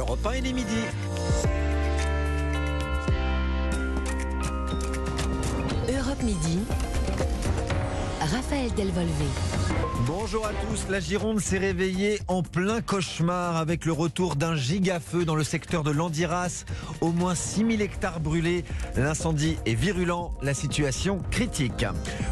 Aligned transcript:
Europe 0.00 0.26
1, 0.26 0.34
il 0.36 0.46
est 0.46 0.52
midi. 0.54 0.80
Europe 5.90 6.22
Midi. 6.22 6.60
Raphaël 8.18 8.72
Delvolvé. 8.74 9.12
Bonjour 10.06 10.46
à 10.46 10.52
tous, 10.52 10.86
la 10.88 11.00
Gironde 11.00 11.38
s'est 11.40 11.58
réveillée 11.58 12.18
en 12.28 12.42
plein 12.42 12.80
cauchemar 12.80 13.58
avec 13.58 13.84
le 13.84 13.92
retour 13.92 14.36
d'un 14.36 14.56
giga-feu 14.56 15.26
dans 15.26 15.34
le 15.34 15.44
secteur 15.44 15.82
de 15.82 15.90
Landiras. 15.90 16.64
Au 17.02 17.12
moins 17.12 17.34
6000 17.34 17.82
hectares 17.82 18.20
brûlés. 18.20 18.64
L'incendie 18.96 19.58
est 19.66 19.74
virulent, 19.74 20.32
la 20.40 20.54
situation 20.54 21.18
critique. 21.30 21.84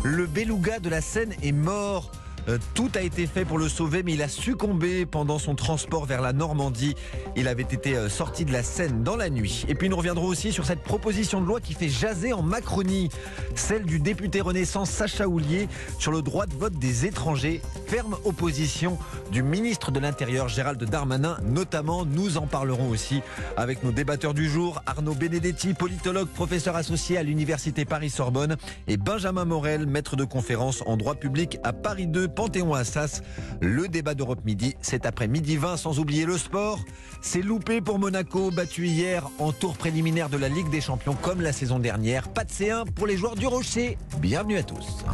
Le 0.04 0.24
beluga 0.24 0.78
de 0.78 0.88
la 0.88 1.02
Seine 1.02 1.34
est 1.42 1.52
mort. 1.52 2.12
Euh, 2.48 2.58
tout 2.74 2.90
a 2.94 3.02
été 3.02 3.26
fait 3.26 3.44
pour 3.44 3.58
le 3.58 3.68
sauver, 3.68 4.02
mais 4.02 4.14
il 4.14 4.22
a 4.22 4.28
succombé 4.28 5.04
pendant 5.04 5.38
son 5.38 5.54
transport 5.54 6.06
vers 6.06 6.22
la 6.22 6.32
Normandie. 6.32 6.94
Il 7.36 7.46
avait 7.46 7.62
été 7.62 7.95
euh, 7.95 8.09
sorti 8.09 8.45
de 8.45 8.52
la 8.52 8.62
Seine 8.62 9.02
dans 9.02 9.16
la 9.16 9.28
nuit. 9.28 9.66
Et 9.68 9.74
puis 9.74 9.88
nous 9.88 9.96
reviendrons 9.96 10.27
aussi 10.27 10.50
sur 10.50 10.64
cette 10.64 10.82
proposition 10.82 11.40
de 11.40 11.46
loi 11.46 11.60
qui 11.60 11.74
fait 11.74 11.88
jaser 11.88 12.32
en 12.32 12.42
Macronie, 12.42 13.10
celle 13.54 13.84
du 13.84 13.98
député 14.00 14.40
Renaissance 14.40 14.90
Sacha 14.90 15.28
Houlier 15.28 15.68
sur 15.98 16.10
le 16.10 16.23
droit 16.23 16.46
de 16.46 16.54
vote 16.54 16.74
des 16.78 17.04
étrangers. 17.04 17.60
Ferme 17.87 18.16
opposition 18.24 18.98
du 19.30 19.42
ministre 19.42 19.90
de 19.90 20.01
l'Intérieur 20.01 20.48
Gérald 20.48 20.82
Darmanin, 20.82 21.37
notamment. 21.45 22.06
Nous 22.06 22.38
en 22.38 22.46
parlerons 22.46 22.88
aussi 22.88 23.20
avec 23.56 23.84
nos 23.84 23.92
débatteurs 23.92 24.34
du 24.34 24.48
jour, 24.48 24.82
Arnaud 24.87 25.15
Benedetti, 25.15 25.74
politologue, 25.74 26.28
professeur 26.28 26.76
associé 26.76 27.18
à 27.18 27.23
l'Université 27.23 27.84
Paris-Sorbonne, 27.84 28.56
et 28.87 28.96
Benjamin 28.96 29.45
Morel, 29.45 29.87
maître 29.87 30.16
de 30.16 30.24
conférence 30.24 30.82
en 30.87 30.96
droit 30.96 31.15
public 31.15 31.59
à 31.62 31.73
Paris 31.73 32.06
2 32.06 32.28
Panthéon-Assas. 32.38 33.23
Le 33.60 33.88
débat 33.88 34.15
d'Europe 34.15 34.45
Midi, 34.45 34.77
c'est 34.80 35.06
après 35.06 35.27
midi 35.27 35.56
20, 35.56 35.77
sans 35.77 35.98
oublier 35.98 36.24
le 36.24 36.38
sport. 36.38 36.79
C'est 37.20 37.42
loupé 37.42 37.80
pour 37.80 37.98
Monaco, 37.98 38.52
battu 38.52 38.87
hier 38.87 39.29
en 39.40 39.51
tour 39.51 39.76
préliminaire 39.76 40.29
de 40.29 40.37
la 40.37 40.49
Ligue 40.49 40.71
des 40.71 40.80
Champions 40.80 41.16
comme 41.21 41.40
la 41.40 41.52
saison 41.52 41.80
dernière. 41.80 42.29
Pas 42.29 42.45
de 42.45 42.51
C1 42.51 42.93
pour 42.93 43.09
les 43.09 43.16
joueurs 43.16 43.35
du 43.35 43.49
Rocher. 43.49 43.99
Bienvenue 44.21 44.57
à 44.57 44.62
tous. 44.62 45.04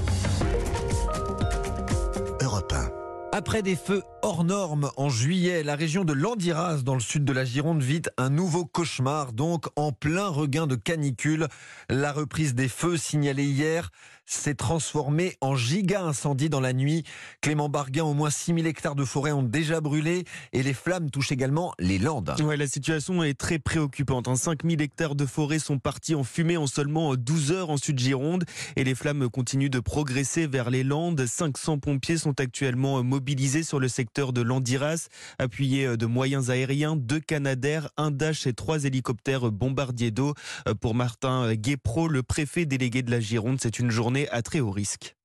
Europe 2.43 2.75
1. 2.75 3.05
Après 3.33 3.63
des 3.63 3.75
feux 3.75 4.05
hors 4.23 4.45
normes 4.45 4.91
en 4.97 5.09
juillet, 5.09 5.65
la 5.65 5.75
région 5.75 6.05
de 6.05 6.13
Landiras, 6.13 6.83
dans 6.85 6.95
le 6.95 7.01
sud 7.01 7.25
de 7.25 7.33
la 7.33 7.45
Gironde, 7.45 7.83
vit 7.83 8.03
un 8.17 8.31
nouveau 8.31 8.65
cauchemar, 8.65 9.33
donc 9.33 9.67
en 9.75 9.91
plein 9.91 10.29
regain 10.29 10.69
de 10.69 10.77
canicule. 10.77 11.49
La 11.89 12.13
reprise 12.13 12.55
des 12.55 12.69
feux 12.69 12.97
signalée 12.97 13.47
hier 13.47 13.91
s'est 14.27 14.55
transformée 14.55 15.37
en 15.41 15.57
giga 15.57 16.03
incendie 16.03 16.49
dans 16.49 16.61
la 16.61 16.73
nuit. 16.73 17.05
Clément 17.41 17.69
Barguin, 17.69 18.05
au 18.05 18.15
moins 18.15 18.31
6000 18.31 18.67
hectares 18.67 18.95
de 18.95 19.05
forêt 19.05 19.33
ont 19.33 19.43
déjà 19.43 19.81
brûlé 19.81 20.25
et 20.53 20.63
les 20.63 20.73
flammes 20.73 21.11
touchent 21.11 21.33
également 21.33 21.75
les 21.79 21.99
Landes. 21.99 22.35
Ouais, 22.41 22.57
la 22.57 22.67
situation 22.67 23.23
est 23.23 23.35
très 23.35 23.59
préoccupante. 23.59 24.35
5000 24.35 24.81
hein. 24.81 24.85
hectares 24.85 25.15
de 25.15 25.27
forêt 25.27 25.59
sont 25.59 25.79
partis 25.79 26.15
en 26.15 26.25
fumée 26.25 26.57
en 26.57 26.67
seulement 26.67 27.15
12 27.15 27.53
heures 27.53 27.71
en 27.71 27.77
Sud-Gironde 27.77 28.45
et 28.77 28.85
les 28.85 28.95
flammes 28.95 29.29
continuent 29.29 29.71
de 29.71 29.81
progresser 29.81 30.47
vers 30.47 30.71
les 30.71 30.85
Landes. 30.85 31.25
500 31.27 31.79
pompiers 31.79 32.19
sont 32.19 32.39
actuellement 32.41 33.03
mobilisés 33.03 33.63
sur 33.63 33.81
le 33.81 33.89
secteur 33.89 34.33
de 34.33 34.41
Landiras, 34.41 35.09
appuyés 35.39 35.97
de 35.97 36.07
moyens 36.07 36.51
aériens, 36.51 36.97
deux 36.97 37.21
Canadair, 37.21 37.91
un 37.97 38.11
Dash 38.11 38.47
et 38.47 38.53
trois 38.53 38.85
hélicoptères 38.85 39.51
bombardiers 39.51 40.11
d'eau. 40.11 40.35
Pour 40.81 40.95
Martin 40.95 41.55
Guépro, 41.55 42.09
le 42.09 42.23
préfet 42.23 42.67
délégué 42.67 43.03
de 43.03 43.11
la 43.11 43.21
Gironde, 43.21 43.59
c'est 43.61 43.79
une 43.79 43.91
journée 43.91 44.14
à 44.31 44.43
très 44.43 44.61
haut 44.61 44.71
risque. 44.71 45.17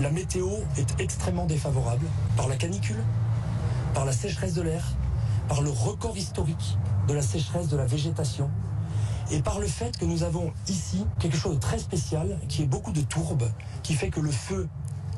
La 0.00 0.10
météo 0.10 0.48
est 0.76 1.00
extrêmement 1.00 1.46
défavorable 1.46 2.06
par 2.36 2.48
la 2.48 2.56
canicule, 2.56 3.02
par 3.94 4.04
la 4.04 4.12
sécheresse 4.12 4.54
de 4.54 4.62
l'air, 4.62 4.84
par 5.48 5.60
le 5.60 5.70
record 5.70 6.16
historique 6.16 6.78
de 7.06 7.14
la 7.14 7.22
sécheresse 7.22 7.68
de 7.68 7.76
la 7.76 7.86
végétation 7.86 8.50
et 9.30 9.40
par 9.40 9.58
le 9.60 9.66
fait 9.66 9.96
que 9.98 10.04
nous 10.04 10.22
avons 10.22 10.52
ici 10.68 11.04
quelque 11.18 11.36
chose 11.36 11.56
de 11.56 11.60
très 11.60 11.78
spécial 11.78 12.38
qui 12.48 12.62
est 12.62 12.66
beaucoup 12.66 12.92
de 12.92 13.02
tourbe 13.02 13.50
qui 13.82 13.94
fait 13.94 14.10
que 14.10 14.20
le 14.20 14.30
feu 14.30 14.68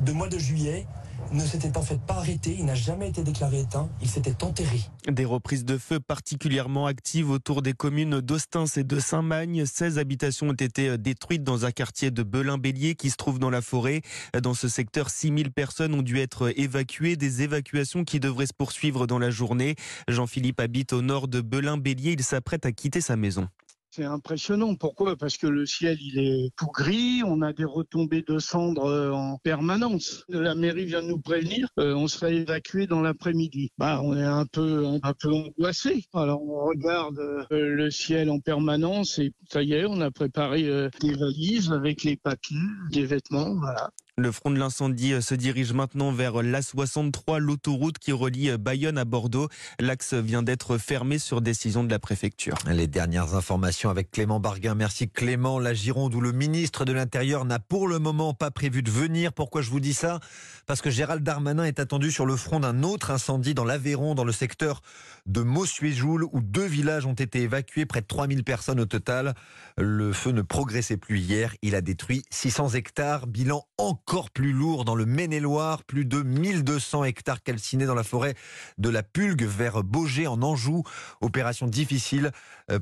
de 0.00 0.12
mois 0.12 0.28
de 0.28 0.38
juillet 0.38 0.86
ne 1.32 1.40
s'était 1.40 1.76
en 1.76 1.82
fait 1.82 2.00
pas 2.00 2.14
arrêté, 2.14 2.56
il 2.58 2.64
n'a 2.64 2.74
jamais 2.74 3.08
été 3.08 3.22
déclaré 3.22 3.60
éteint, 3.60 3.88
il 4.02 4.08
s'était 4.08 4.42
enterré. 4.42 4.80
Des 5.08 5.24
reprises 5.24 5.64
de 5.64 5.78
feu 5.78 6.00
particulièrement 6.00 6.86
actives 6.86 7.30
autour 7.30 7.62
des 7.62 7.72
communes 7.72 8.20
d'Austins 8.20 8.66
et 8.76 8.84
de 8.84 8.98
Saint-Magne. 9.00 9.64
16 9.66 9.98
habitations 9.98 10.48
ont 10.48 10.52
été 10.52 10.98
détruites 10.98 11.44
dans 11.44 11.64
un 11.64 11.70
quartier 11.70 12.10
de 12.10 12.22
Belin-Bélier 12.22 12.94
qui 12.94 13.10
se 13.10 13.16
trouve 13.16 13.38
dans 13.38 13.50
la 13.50 13.62
forêt. 13.62 14.02
Dans 14.42 14.54
ce 14.54 14.68
secteur, 14.68 15.10
6000 15.10 15.52
personnes 15.52 15.94
ont 15.94 16.02
dû 16.02 16.18
être 16.18 16.52
évacuées, 16.58 17.16
des 17.16 17.42
évacuations 17.42 18.04
qui 18.04 18.20
devraient 18.20 18.46
se 18.46 18.54
poursuivre 18.54 19.06
dans 19.06 19.18
la 19.18 19.30
journée. 19.30 19.76
Jean-Philippe 20.08 20.60
habite 20.60 20.92
au 20.92 21.02
nord 21.02 21.28
de 21.28 21.40
Belin-Bélier, 21.40 22.12
il 22.12 22.22
s'apprête 22.22 22.66
à 22.66 22.72
quitter 22.72 23.00
sa 23.00 23.16
maison. 23.16 23.48
C'est 23.92 24.04
impressionnant. 24.04 24.76
Pourquoi? 24.76 25.16
Parce 25.16 25.36
que 25.36 25.48
le 25.48 25.66
ciel, 25.66 25.98
il 26.00 26.20
est 26.20 26.50
tout 26.56 26.70
gris. 26.72 27.22
On 27.26 27.42
a 27.42 27.52
des 27.52 27.64
retombées 27.64 28.22
de 28.22 28.38
cendres 28.38 28.84
euh, 28.84 29.10
en 29.10 29.36
permanence. 29.38 30.24
La 30.28 30.54
mairie 30.54 30.84
vient 30.84 31.02
de 31.02 31.08
nous 31.08 31.18
prévenir. 31.18 31.66
Euh, 31.80 31.94
on 31.94 32.06
serait 32.06 32.36
évacué 32.36 32.86
dans 32.86 33.00
l'après-midi. 33.00 33.72
Bah, 33.78 34.00
on 34.04 34.16
est 34.16 34.22
un 34.22 34.46
peu, 34.46 34.86
un 35.02 35.12
peu 35.12 35.32
angoissé. 35.32 36.04
Alors, 36.14 36.40
on 36.40 36.66
regarde 36.66 37.18
euh, 37.18 37.44
le 37.50 37.90
ciel 37.90 38.30
en 38.30 38.38
permanence 38.38 39.18
et 39.18 39.32
ça 39.50 39.60
y 39.60 39.72
est, 39.72 39.84
on 39.86 40.00
a 40.00 40.12
préparé 40.12 40.62
des 41.00 41.12
valises 41.14 41.72
avec 41.72 42.04
les 42.04 42.16
papiers, 42.16 42.58
des 42.92 43.04
vêtements. 43.04 43.56
Voilà. 43.56 43.90
Le 44.16 44.32
front 44.32 44.50
de 44.50 44.58
l'incendie 44.58 45.22
se 45.22 45.34
dirige 45.34 45.72
maintenant 45.72 46.12
vers 46.12 46.42
l'A63, 46.42 47.38
l'autoroute 47.38 47.98
qui 47.98 48.12
relie 48.12 48.56
Bayonne 48.58 48.98
à 48.98 49.04
Bordeaux. 49.04 49.48
L'axe 49.78 50.14
vient 50.14 50.42
d'être 50.42 50.78
fermé 50.78 51.18
sur 51.18 51.40
décision 51.40 51.84
de 51.84 51.90
la 51.90 51.98
préfecture. 51.98 52.54
Les 52.66 52.86
dernières 52.86 53.34
informations 53.34 53.88
avec 53.88 54.10
Clément 54.10 54.40
Barguin. 54.40 54.74
Merci 54.74 55.08
Clément. 55.08 55.58
La 55.58 55.74
Gironde 55.74 56.14
où 56.14 56.20
le 56.20 56.32
ministre 56.32 56.84
de 56.84 56.92
l'Intérieur 56.92 57.44
n'a 57.44 57.58
pour 57.58 57.88
le 57.88 57.98
moment 57.98 58.34
pas 58.34 58.50
prévu 58.50 58.82
de 58.82 58.90
venir. 58.90 59.32
Pourquoi 59.32 59.62
je 59.62 59.70
vous 59.70 59.80
dis 59.80 59.94
ça? 59.94 60.20
Parce 60.66 60.82
que 60.82 60.90
Gérald 60.90 61.22
Darmanin 61.22 61.64
est 61.64 61.80
attendu 61.80 62.10
sur 62.10 62.26
le 62.26 62.36
front 62.36 62.60
d'un 62.60 62.82
autre 62.82 63.10
incendie 63.10 63.54
dans 63.54 63.64
l'Aveyron, 63.64 64.14
dans 64.14 64.24
le 64.24 64.32
secteur 64.32 64.82
de 65.26 65.42
Mossuéjoul, 65.42 66.24
où 66.32 66.40
deux 66.40 66.66
villages 66.66 67.06
ont 67.06 67.14
été 67.14 67.40
évacués, 67.40 67.86
près 67.86 68.00
de 68.00 68.06
3000 68.06 68.44
personnes 68.44 68.80
au 68.80 68.86
total. 68.86 69.34
Le 69.78 70.12
feu 70.12 70.32
ne 70.32 70.42
progressait 70.42 70.96
plus 70.96 71.20
hier. 71.20 71.54
Il 71.62 71.74
a 71.74 71.80
détruit 71.80 72.22
600 72.30 72.70
hectares. 72.70 73.26
Bilan 73.26 73.66
encore 73.78 74.09
plus 74.30 74.52
lourd 74.52 74.84
dans 74.84 74.94
le 74.94 75.06
Maine-et-Loire. 75.06 75.84
Plus 75.84 76.04
de 76.04 76.22
1200 76.22 77.04
hectares 77.04 77.42
calcinés 77.42 77.86
dans 77.86 77.94
la 77.94 78.02
forêt 78.02 78.34
de 78.78 78.88
la 78.88 79.02
Pulgue 79.02 79.44
vers 79.44 79.84
Beaugé 79.84 80.26
en 80.26 80.42
Anjou. 80.42 80.82
Opération 81.20 81.66
difficile 81.66 82.32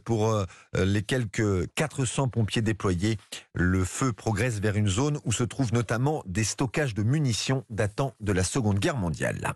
pour 0.04 0.34
les 0.74 1.02
quelques 1.02 1.72
400 1.74 2.28
pompiers 2.28 2.62
déployés. 2.62 3.18
Le 3.54 3.84
feu 3.84 4.12
progresse 4.12 4.60
vers 4.60 4.76
une 4.76 4.88
zone 4.88 5.18
où 5.24 5.32
se 5.32 5.44
trouvent 5.44 5.74
notamment 5.74 6.22
des 6.26 6.44
stockages 6.44 6.94
de 6.94 7.02
munitions 7.02 7.64
datant 7.68 8.14
de 8.20 8.32
la 8.32 8.44
Seconde 8.44 8.78
Guerre 8.78 8.96
mondiale. 8.96 9.54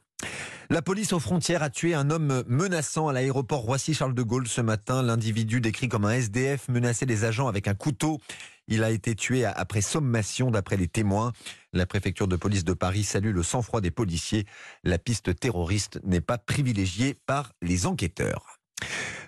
La 0.70 0.80
police 0.80 1.12
aux 1.12 1.18
frontières 1.18 1.62
a 1.62 1.68
tué 1.70 1.94
un 1.94 2.08
homme 2.10 2.44
menaçant 2.46 3.08
à 3.08 3.12
l'aéroport 3.12 3.60
Roissy-Charles 3.60 4.14
de 4.14 4.22
Gaulle 4.22 4.46
ce 4.46 4.60
matin. 4.60 5.02
L'individu 5.02 5.60
décrit 5.60 5.88
comme 5.88 6.04
un 6.04 6.12
SDF 6.12 6.68
menaçait 6.68 7.04
des 7.04 7.24
agents 7.24 7.48
avec 7.48 7.68
un 7.68 7.74
couteau. 7.74 8.20
Il 8.68 8.84
a 8.84 8.90
été 8.90 9.14
tué 9.14 9.44
après 9.44 9.80
sommation 9.80 10.50
d'après 10.50 10.76
les 10.76 10.88
témoins. 10.88 11.32
La 11.72 11.86
préfecture 11.86 12.28
de 12.28 12.36
police 12.36 12.64
de 12.64 12.72
Paris 12.72 13.04
salue 13.04 13.32
le 13.32 13.42
sang-froid 13.42 13.80
des 13.80 13.90
policiers. 13.90 14.46
La 14.84 14.98
piste 14.98 15.38
terroriste 15.38 16.00
n'est 16.04 16.20
pas 16.20 16.38
privilégiée 16.38 17.14
par 17.26 17.52
les 17.60 17.86
enquêteurs. 17.86 18.61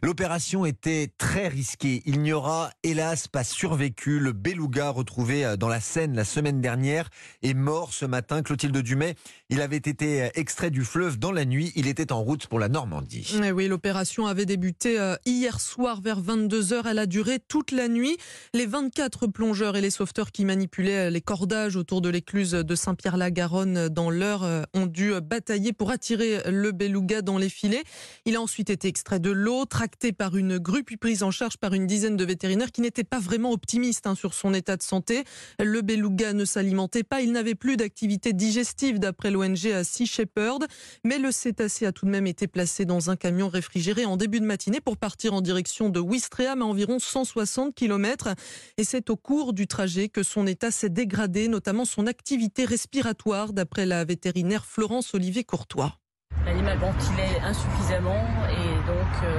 L'opération 0.04 0.66
était 0.66 1.08
très 1.16 1.48
risquée. 1.48 2.02
Il 2.04 2.20
n'y 2.20 2.34
aura 2.34 2.70
hélas 2.82 3.26
pas 3.26 3.42
survécu. 3.42 4.18
Le 4.18 4.32
beluga 4.32 4.90
retrouvé 4.90 5.46
euh, 5.46 5.56
dans 5.56 5.68
la 5.68 5.80
Seine 5.80 6.14
la 6.14 6.24
semaine 6.24 6.60
dernière 6.60 7.08
est 7.42 7.54
mort 7.54 7.94
ce 7.94 8.04
matin. 8.04 8.42
Clotilde 8.42 8.76
Dumay, 8.76 9.14
il 9.48 9.62
avait 9.62 9.76
été 9.76 10.24
euh, 10.24 10.28
extrait 10.34 10.70
du 10.70 10.84
fleuve 10.84 11.18
dans 11.18 11.32
la 11.32 11.46
nuit. 11.46 11.72
Il 11.74 11.86
était 11.86 12.12
en 12.12 12.20
route 12.22 12.46
pour 12.48 12.58
la 12.58 12.68
Normandie. 12.68 13.34
Eh 13.42 13.50
oui, 13.50 13.66
l'opération 13.66 14.26
avait 14.26 14.44
débuté 14.44 15.00
euh, 15.00 15.16
hier 15.24 15.58
soir 15.58 16.02
vers 16.02 16.20
22h. 16.20 16.82
Elle 16.86 16.98
a 16.98 17.06
duré 17.06 17.38
toute 17.38 17.70
la 17.70 17.88
nuit. 17.88 18.18
Les 18.52 18.66
24 18.66 19.26
plongeurs 19.28 19.74
et 19.74 19.80
les 19.80 19.90
sauveteurs 19.90 20.32
qui 20.32 20.44
manipulaient 20.44 21.10
les 21.10 21.22
cordages 21.22 21.76
autour 21.76 22.02
de 22.02 22.10
l'écluse 22.10 22.50
de 22.50 22.74
Saint-Pierre-la-Garonne 22.74 23.88
dans 23.88 24.10
l'heure 24.10 24.66
ont 24.74 24.86
dû 24.86 25.18
batailler 25.22 25.72
pour 25.72 25.90
attirer 25.90 26.42
le 26.50 26.72
beluga 26.72 27.22
dans 27.22 27.38
les 27.38 27.48
filets. 27.48 27.84
Il 28.26 28.36
a 28.36 28.42
ensuite 28.42 28.68
été 28.68 28.88
extrait 28.88 29.20
de 29.20 29.30
l'eau, 29.30 29.43
tracté 29.66 30.12
par 30.12 30.36
une 30.36 30.58
grue 30.58 30.84
puis 30.84 30.96
prise 30.96 31.22
en 31.22 31.30
charge 31.30 31.56
par 31.56 31.74
une 31.74 31.86
dizaine 31.86 32.16
de 32.16 32.24
vétérinaires 32.24 32.72
qui 32.72 32.80
n'étaient 32.80 33.04
pas 33.04 33.18
vraiment 33.18 33.52
optimistes 33.52 34.06
hein, 34.06 34.14
sur 34.14 34.34
son 34.34 34.54
état 34.54 34.76
de 34.76 34.82
santé. 34.82 35.24
Le 35.60 35.82
beluga 35.82 36.32
ne 36.32 36.44
s'alimentait 36.44 37.02
pas, 37.02 37.20
il 37.20 37.32
n'avait 37.32 37.54
plus 37.54 37.76
d'activité 37.76 38.32
digestive 38.32 38.98
d'après 38.98 39.30
l'ONG 39.30 39.82
Sea 39.82 40.06
Shepherd, 40.06 40.66
mais 41.04 41.18
le 41.18 41.30
cétacé 41.30 41.86
a 41.86 41.92
tout 41.92 42.06
de 42.06 42.10
même 42.10 42.26
été 42.26 42.46
placé 42.46 42.84
dans 42.84 43.10
un 43.10 43.16
camion 43.16 43.48
réfrigéré 43.48 44.04
en 44.04 44.16
début 44.16 44.40
de 44.40 44.46
matinée 44.46 44.80
pour 44.80 44.96
partir 44.96 45.34
en 45.34 45.40
direction 45.40 45.88
de 45.88 46.00
Ouistreham 46.00 46.62
à 46.62 46.64
environ 46.64 46.98
160 46.98 47.74
km. 47.74 48.34
Et 48.78 48.84
c'est 48.84 49.10
au 49.10 49.16
cours 49.16 49.52
du 49.52 49.66
trajet 49.66 50.08
que 50.08 50.22
son 50.22 50.46
état 50.46 50.70
s'est 50.70 50.88
dégradé, 50.88 51.48
notamment 51.48 51.84
son 51.84 52.06
activité 52.06 52.64
respiratoire, 52.64 53.52
d'après 53.52 53.86
la 53.86 54.04
vétérinaire 54.04 54.64
Florence 54.64 55.14
Olivier 55.14 55.44
Courtois. 55.44 55.98
L'animal 56.46 56.78
ventilait 56.78 57.40
insuffisamment 57.44 58.24
et 58.50 58.86
donc 58.86 59.30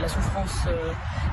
la 0.00 0.08
souffrance 0.08 0.66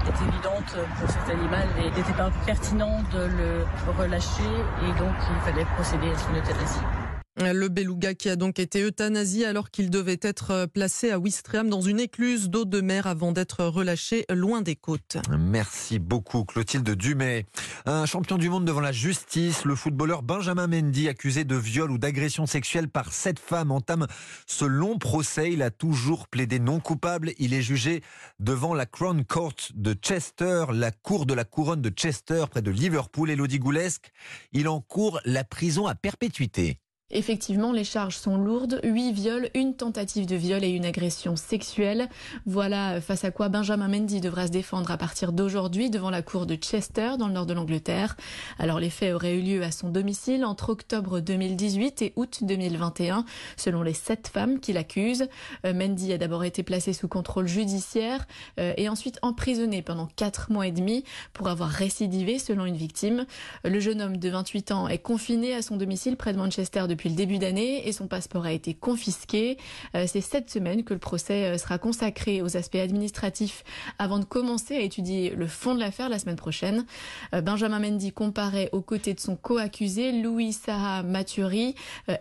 est 0.07 0.27
évidente 0.27 0.75
pour 0.99 1.09
cet 1.09 1.29
animal 1.29 1.67
et 1.77 1.87
il 1.87 1.93
n'était 1.93 2.13
pas 2.13 2.29
pertinent 2.45 3.03
de 3.13 3.25
le 3.25 3.65
relâcher 3.97 4.43
et 4.81 4.99
donc 4.99 5.13
il 5.29 5.51
fallait 5.51 5.65
procéder 5.75 6.11
à 6.11 6.17
son 6.17 6.33
euthanasie. 6.33 7.00
Le 7.37 7.69
beluga 7.69 8.13
qui 8.13 8.29
a 8.29 8.35
donc 8.35 8.59
été 8.59 8.83
euthanasié 8.83 9.45
alors 9.45 9.71
qu'il 9.71 9.89
devait 9.89 10.19
être 10.21 10.65
placé 10.65 11.11
à 11.11 11.17
Ouistreham 11.17 11.69
dans 11.69 11.81
une 11.81 11.99
écluse 11.99 12.49
d'eau 12.49 12.65
de 12.65 12.81
mer 12.81 13.07
avant 13.07 13.31
d'être 13.31 13.63
relâché 13.63 14.25
loin 14.29 14.61
des 14.61 14.75
côtes. 14.75 15.17
Merci 15.39 15.97
beaucoup 15.97 16.43
Clotilde 16.43 16.89
Dumay. 16.89 17.45
Un 17.85 18.05
champion 18.05 18.37
du 18.37 18.49
monde 18.49 18.65
devant 18.65 18.81
la 18.81 18.91
justice, 18.91 19.63
le 19.63 19.75
footballeur 19.75 20.23
Benjamin 20.23 20.67
Mendy 20.67 21.07
accusé 21.07 21.45
de 21.45 21.55
viol 21.55 21.89
ou 21.91 21.97
d'agression 21.97 22.45
sexuelle 22.45 22.89
par 22.89 23.13
sept 23.13 23.39
femmes 23.39 23.71
entame 23.71 24.07
ce 24.45 24.65
long 24.65 24.97
procès. 24.97 25.53
Il 25.53 25.63
a 25.63 25.71
toujours 25.71 26.27
plaidé 26.27 26.59
non 26.59 26.81
coupable. 26.81 27.31
Il 27.39 27.53
est 27.53 27.61
jugé 27.61 28.03
devant 28.39 28.73
la 28.73 28.85
Crown 28.85 29.23
Court 29.25 29.55
de 29.73 29.93
Chester, 29.93 30.65
la 30.73 30.91
cour 30.91 31.25
de 31.25 31.33
la 31.33 31.45
couronne 31.45 31.81
de 31.81 31.89
Chester 31.89 32.43
près 32.51 32.61
de 32.61 32.71
Liverpool. 32.71 33.31
Elodie 33.31 33.59
Goulesque, 33.59 34.11
il 34.51 34.67
encourt 34.67 35.21
la 35.23 35.45
prison 35.45 35.87
à 35.87 35.95
perpétuité. 35.95 36.77
Effectivement, 37.13 37.71
les 37.71 37.83
charges 37.83 38.15
sont 38.15 38.37
lourdes. 38.37 38.79
Huit 38.83 39.11
viols, 39.11 39.49
une 39.53 39.75
tentative 39.75 40.25
de 40.25 40.35
viol 40.35 40.63
et 40.63 40.69
une 40.69 40.85
agression 40.85 41.35
sexuelle. 41.35 42.07
Voilà 42.45 43.01
face 43.01 43.25
à 43.25 43.31
quoi 43.31 43.49
Benjamin 43.49 43.87
Mendy 43.87 44.21
devra 44.21 44.47
se 44.47 44.51
défendre 44.51 44.89
à 44.91 44.97
partir 44.97 45.33
d'aujourd'hui 45.33 45.89
devant 45.89 46.09
la 46.09 46.21
cour 46.21 46.45
de 46.45 46.55
Chester, 46.55 47.11
dans 47.19 47.27
le 47.27 47.33
nord 47.33 47.45
de 47.45 47.53
l'Angleterre. 47.53 48.15
Alors, 48.59 48.79
les 48.79 48.89
faits 48.89 49.13
auraient 49.13 49.35
eu 49.35 49.41
lieu 49.41 49.63
à 49.63 49.71
son 49.71 49.89
domicile 49.89 50.45
entre 50.45 50.69
octobre 50.69 51.19
2018 51.19 52.01
et 52.01 52.13
août 52.15 52.39
2021, 52.43 53.25
selon 53.57 53.81
les 53.81 53.93
sept 53.93 54.29
femmes 54.29 54.59
qui 54.59 54.71
l'accusent. 54.71 55.27
Euh, 55.65 55.73
Mendy 55.73 56.13
a 56.13 56.17
d'abord 56.17 56.45
été 56.45 56.63
placé 56.63 56.93
sous 56.93 57.07
contrôle 57.07 57.47
judiciaire 57.47 58.25
euh, 58.59 58.73
et 58.77 58.87
ensuite 58.87 59.19
emprisonné 59.21 59.81
pendant 59.81 60.07
quatre 60.15 60.51
mois 60.51 60.67
et 60.67 60.71
demi 60.71 61.03
pour 61.33 61.49
avoir 61.49 61.69
récidivé, 61.69 62.39
selon 62.39 62.65
une 62.65 62.77
victime. 62.77 63.25
Le 63.65 63.79
jeune 63.79 64.01
homme 64.01 64.17
de 64.17 64.29
28 64.29 64.71
ans 64.71 64.87
est 64.87 64.99
confiné 64.99 65.53
à 65.53 65.61
son 65.61 65.75
domicile 65.75 66.15
près 66.15 66.31
de 66.31 66.37
Manchester 66.37 66.85
depuis 66.87 67.00
depuis 67.01 67.09
le 67.09 67.15
début 67.15 67.39
d'année 67.39 67.87
et 67.87 67.93
son 67.93 68.05
passeport 68.05 68.45
a 68.45 68.51
été 68.51 68.75
confisqué. 68.75 69.57
Euh, 69.95 70.05
c'est 70.05 70.21
cette 70.21 70.51
semaine 70.51 70.83
que 70.83 70.93
le 70.93 70.99
procès 70.99 71.45
euh, 71.45 71.57
sera 71.57 71.79
consacré 71.79 72.43
aux 72.43 72.57
aspects 72.57 72.75
administratifs 72.75 73.63
avant 73.97 74.19
de 74.19 74.23
commencer 74.23 74.75
à 74.75 74.81
étudier 74.81 75.31
le 75.31 75.47
fond 75.47 75.73
de 75.73 75.79
l'affaire 75.79 76.09
la 76.09 76.19
semaine 76.19 76.35
prochaine. 76.35 76.85
Euh, 77.33 77.41
Benjamin 77.41 77.79
Mendy 77.79 78.11
comparaît 78.11 78.69
aux 78.71 78.81
côtés 78.81 79.15
de 79.15 79.19
son 79.19 79.35
co-accusé 79.35 80.11
Louis 80.11 80.53
Sarah 80.53 81.01
Maturi, 81.01 81.73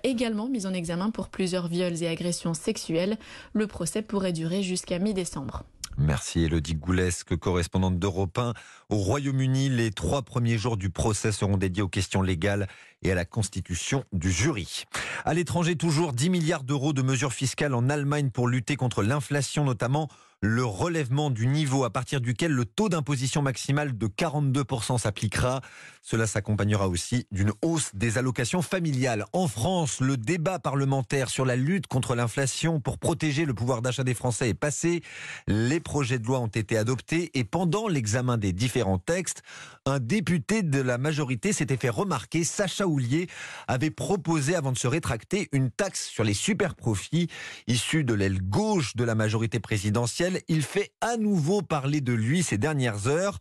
également 0.02 0.48
mis 0.48 0.66
en 0.66 0.72
examen 0.72 1.10
pour 1.10 1.28
plusieurs 1.28 1.68
viols 1.68 2.02
et 2.02 2.08
agressions 2.08 2.54
sexuelles. 2.54 3.18
Le 3.52 3.66
procès 3.66 4.00
pourrait 4.00 4.32
durer 4.32 4.62
jusqu'à 4.62 4.98
mi-décembre. 4.98 5.64
Merci 5.98 6.44
Elodie 6.44 6.74
Goulesque, 6.74 7.36
correspondante 7.36 7.98
d'Europe 7.98 8.38
1. 8.38 8.54
Au 8.88 8.96
Royaume-Uni, 8.96 9.68
les 9.68 9.90
trois 9.90 10.22
premiers 10.22 10.56
jours 10.56 10.76
du 10.76 10.90
procès 10.90 11.32
seront 11.32 11.56
dédiés 11.56 11.82
aux 11.82 11.88
questions 11.88 12.22
légales 12.22 12.68
et 13.02 13.12
à 13.12 13.14
la 13.14 13.24
constitution 13.24 14.04
du 14.12 14.30
jury. 14.30 14.84
À 15.24 15.34
l'étranger, 15.34 15.76
toujours 15.76 16.12
10 16.12 16.30
milliards 16.30 16.64
d'euros 16.64 16.92
de 16.92 17.02
mesures 17.02 17.32
fiscales 17.32 17.74
en 17.74 17.88
Allemagne 17.88 18.30
pour 18.30 18.48
lutter 18.48 18.76
contre 18.76 19.02
l'inflation, 19.02 19.64
notamment 19.64 20.08
le 20.42 20.64
relèvement 20.64 21.28
du 21.28 21.46
niveau 21.46 21.84
à 21.84 21.90
partir 21.90 22.20
duquel 22.20 22.52
le 22.52 22.64
taux 22.64 22.88
d'imposition 22.88 23.42
maximale 23.42 23.96
de 23.96 24.06
42% 24.06 24.98
s'appliquera. 24.98 25.60
Cela 26.02 26.26
s'accompagnera 26.26 26.88
aussi 26.88 27.26
d'une 27.30 27.52
hausse 27.60 27.90
des 27.94 28.16
allocations 28.16 28.62
familiales. 28.62 29.26
En 29.34 29.48
France, 29.48 30.00
le 30.00 30.16
débat 30.16 30.58
parlementaire 30.58 31.28
sur 31.28 31.44
la 31.44 31.56
lutte 31.56 31.88
contre 31.88 32.14
l'inflation 32.14 32.80
pour 32.80 32.96
protéger 32.96 33.44
le 33.44 33.52
pouvoir 33.52 33.82
d'achat 33.82 34.02
des 34.02 34.14
Français 34.14 34.48
est 34.48 34.54
passé. 34.54 35.02
Les 35.46 35.78
projets 35.78 36.18
de 36.18 36.26
loi 36.26 36.40
ont 36.40 36.46
été 36.46 36.78
adoptés 36.78 37.30
et 37.34 37.44
pendant 37.44 37.86
l'examen 37.86 38.38
des 38.38 38.54
différents 38.54 38.98
textes, 38.98 39.42
un 39.84 39.98
député 39.98 40.62
de 40.62 40.80
la 40.80 40.96
majorité 40.96 41.52
s'était 41.52 41.76
fait 41.76 41.90
remarquer. 41.90 42.44
Sacha 42.44 42.86
Houlier 42.86 43.28
avait 43.68 43.90
proposé, 43.90 44.54
avant 44.54 44.72
de 44.72 44.78
se 44.78 44.86
rétracter, 44.86 45.48
une 45.52 45.70
taxe 45.70 46.08
sur 46.08 46.24
les 46.24 46.34
super 46.34 46.74
profits 46.74 47.28
issus 47.66 48.04
de 48.04 48.14
l'aile 48.14 48.40
gauche 48.40 48.96
de 48.96 49.04
la 49.04 49.14
majorité 49.14 49.60
présidentielle 49.60 50.29
il 50.48 50.62
fait 50.62 50.92
à 51.00 51.16
nouveau 51.16 51.62
parler 51.62 52.00
de 52.00 52.12
lui 52.12 52.42
ces 52.42 52.58
dernières 52.58 53.06
heures. 53.06 53.38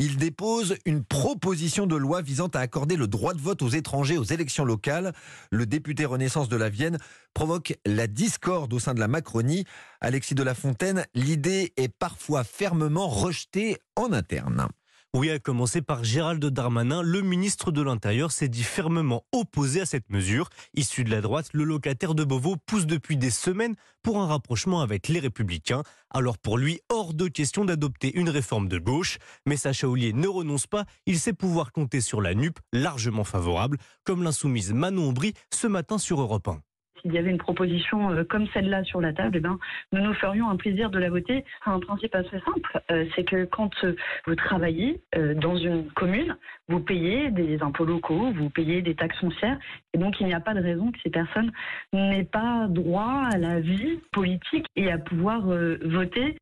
Il 0.00 0.16
dépose 0.16 0.76
une 0.84 1.04
proposition 1.04 1.86
de 1.88 1.96
loi 1.96 2.22
visant 2.22 2.46
à 2.48 2.60
accorder 2.60 2.94
le 2.94 3.08
droit 3.08 3.34
de 3.34 3.40
vote 3.40 3.62
aux 3.62 3.68
étrangers 3.68 4.16
aux 4.16 4.22
élections 4.22 4.64
locales. 4.64 5.12
Le 5.50 5.66
député 5.66 6.04
Renaissance 6.04 6.48
de 6.48 6.56
la 6.56 6.68
Vienne 6.68 6.98
provoque 7.34 7.76
la 7.84 8.06
discorde 8.06 8.72
au 8.72 8.78
sein 8.78 8.94
de 8.94 9.00
la 9.00 9.08
Macronie. 9.08 9.64
Alexis 10.00 10.36
de 10.36 10.44
la 10.44 10.54
Fontaine, 10.54 11.04
l'idée 11.14 11.72
est 11.76 11.88
parfois 11.88 12.44
fermement 12.44 13.08
rejetée 13.08 13.76
en 13.96 14.12
interne. 14.12 14.68
Oui, 15.14 15.30
à 15.30 15.38
commencer 15.38 15.80
par 15.80 16.04
Gérald 16.04 16.44
Darmanin, 16.44 17.00
le 17.00 17.22
ministre 17.22 17.72
de 17.72 17.80
l'Intérieur 17.80 18.30
s'est 18.30 18.50
dit 18.50 18.62
fermement 18.62 19.24
opposé 19.32 19.80
à 19.80 19.86
cette 19.86 20.10
mesure. 20.10 20.50
Issu 20.74 21.02
de 21.02 21.10
la 21.10 21.22
droite, 21.22 21.48
le 21.54 21.64
locataire 21.64 22.14
de 22.14 22.24
Beauvau 22.24 22.56
pousse 22.66 22.84
depuis 22.84 23.16
des 23.16 23.30
semaines 23.30 23.74
pour 24.02 24.20
un 24.20 24.26
rapprochement 24.26 24.82
avec 24.82 25.08
les 25.08 25.18
Républicains. 25.18 25.82
Alors 26.10 26.36
pour 26.36 26.58
lui, 26.58 26.80
hors 26.90 27.14
de 27.14 27.26
question 27.26 27.64
d'adopter 27.64 28.14
une 28.18 28.28
réforme 28.28 28.68
de 28.68 28.78
gauche. 28.78 29.16
Mais 29.46 29.56
Sacha 29.56 29.88
Ollier 29.88 30.12
ne 30.12 30.28
renonce 30.28 30.66
pas, 30.66 30.84
il 31.06 31.18
sait 31.18 31.32
pouvoir 31.32 31.72
compter 31.72 32.02
sur 32.02 32.20
la 32.20 32.34
NUP, 32.34 32.58
largement 32.74 33.24
favorable, 33.24 33.78
comme 34.04 34.22
l'insoumise 34.22 34.74
Manon 34.74 35.08
Aubry 35.08 35.32
ce 35.54 35.66
matin 35.66 35.96
sur 35.96 36.20
Europe 36.20 36.48
1 36.48 36.60
s'il 37.00 37.12
y 37.12 37.18
avait 37.18 37.30
une 37.30 37.38
proposition 37.38 38.10
euh, 38.10 38.24
comme 38.24 38.46
celle-là 38.48 38.84
sur 38.84 39.00
la 39.00 39.12
table, 39.12 39.36
eh 39.36 39.40
ben, 39.40 39.58
nous 39.92 40.02
nous 40.02 40.14
ferions 40.14 40.48
un 40.48 40.56
plaisir 40.56 40.90
de 40.90 40.98
la 40.98 41.10
voter. 41.10 41.44
C'est 41.64 41.70
un 41.70 41.80
principe 41.80 42.14
assez 42.14 42.38
simple, 42.40 42.80
euh, 42.90 43.06
c'est 43.14 43.24
que 43.24 43.44
quand 43.44 43.70
euh, 43.84 43.94
vous 44.26 44.34
travaillez 44.34 45.00
dans 45.36 45.56
une 45.56 45.90
commune, 45.92 46.36
vous 46.68 46.80
payez 46.80 47.30
des 47.30 47.62
impôts 47.62 47.84
locaux, 47.84 48.30
vous 48.32 48.50
payez 48.50 48.82
des 48.82 48.94
taxes 48.94 49.18
foncières, 49.18 49.58
et 49.94 49.98
donc 49.98 50.20
il 50.20 50.26
n'y 50.26 50.34
a 50.34 50.40
pas 50.40 50.54
de 50.54 50.60
raison 50.60 50.90
que 50.92 50.98
ces 51.02 51.10
personnes 51.10 51.50
n'aient 51.92 52.24
pas 52.24 52.66
droit 52.68 53.22
à 53.32 53.38
la 53.38 53.60
vie 53.60 54.00
politique 54.12 54.66
et 54.76 54.90
à 54.90 54.98
pouvoir 54.98 55.42
voter 55.82 56.36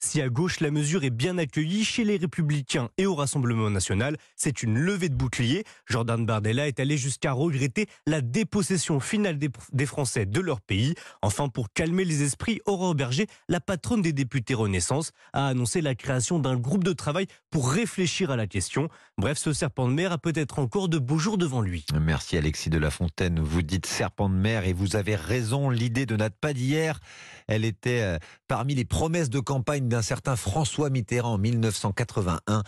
si 0.00 0.20
à 0.20 0.28
gauche 0.28 0.60
la 0.60 0.70
mesure 0.70 1.04
est 1.04 1.10
bien 1.10 1.38
accueillie 1.38 1.84
chez 1.84 2.04
les 2.04 2.16
Républicains 2.16 2.88
et 2.98 3.06
au 3.06 3.14
Rassemblement 3.14 3.70
national, 3.70 4.16
c'est 4.36 4.62
une 4.62 4.78
levée 4.78 5.08
de 5.08 5.14
bouclier. 5.14 5.64
Jordan 5.86 6.24
Bardella 6.24 6.68
est 6.68 6.80
allé 6.80 6.96
jusqu'à 6.96 7.32
regretter 7.32 7.86
la 8.06 8.20
dépossession 8.20 9.00
finale 9.00 9.38
des, 9.38 9.86
Français 9.86 10.26
de 10.26 10.40
leur 10.40 10.60
pays. 10.60 10.94
Enfin, 11.22 11.48
pour 11.48 11.72
calmer 11.72 12.04
les 12.04 12.22
esprits, 12.22 12.60
Aurore 12.66 12.94
Berger, 12.94 13.26
la 13.48 13.60
patronne 13.60 14.02
des 14.02 14.12
députés 14.12 14.54
Renaissance, 14.54 15.12
a 15.32 15.48
annoncé 15.48 15.80
la 15.80 15.94
création 15.94 16.38
d'un 16.38 16.56
groupe 16.56 16.84
de 16.84 16.92
travail 16.92 17.26
pour 17.50 17.70
réfléchir 17.70 18.30
à 18.30 18.36
la 18.36 18.46
question. 18.46 18.88
Bref, 19.16 19.38
ce 19.38 19.52
serpent 19.52 19.88
de 19.88 19.94
mer 19.94 20.12
a 20.12 20.18
peut-être 20.18 20.58
encore 20.58 20.88
de 20.88 20.98
beaux 20.98 21.18
jours 21.18 21.38
devant 21.38 21.60
lui. 21.60 21.84
Merci 22.00 22.36
Alexis 22.36 22.70
de 22.70 22.78
la 22.78 22.90
Fontaine. 22.90 23.40
Vous 23.40 23.62
dites 23.62 23.86
serpent 23.86 24.28
de 24.28 24.34
mer 24.34 24.64
et 24.64 24.72
vous 24.72 24.96
avez 24.96 25.16
raison. 25.16 25.70
L'idée 25.70 26.06
de 26.06 26.16
date 26.16 26.34
pas 26.40 26.52
d'hier. 26.52 27.00
Elle 27.46 27.64
était 27.64 28.02
euh, 28.02 28.18
parmi 28.46 28.74
les 28.74 28.84
promesses 28.84 29.30
de 29.30 29.40
campagne 29.40 29.87
d'un 29.88 30.02
certain 30.02 30.36
François 30.36 30.90
Mitterrand 30.90 31.34
en 31.34 31.38
1981. 31.38 32.62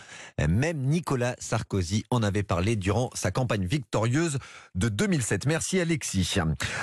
Même 0.47 0.77
Nicolas 0.81 1.35
Sarkozy 1.39 2.03
en 2.09 2.23
avait 2.23 2.43
parlé 2.43 2.75
durant 2.75 3.09
sa 3.13 3.31
campagne 3.31 3.65
victorieuse 3.65 4.37
de 4.75 4.89
2007. 4.89 5.45
Merci 5.45 5.79
Alexis. 5.79 6.35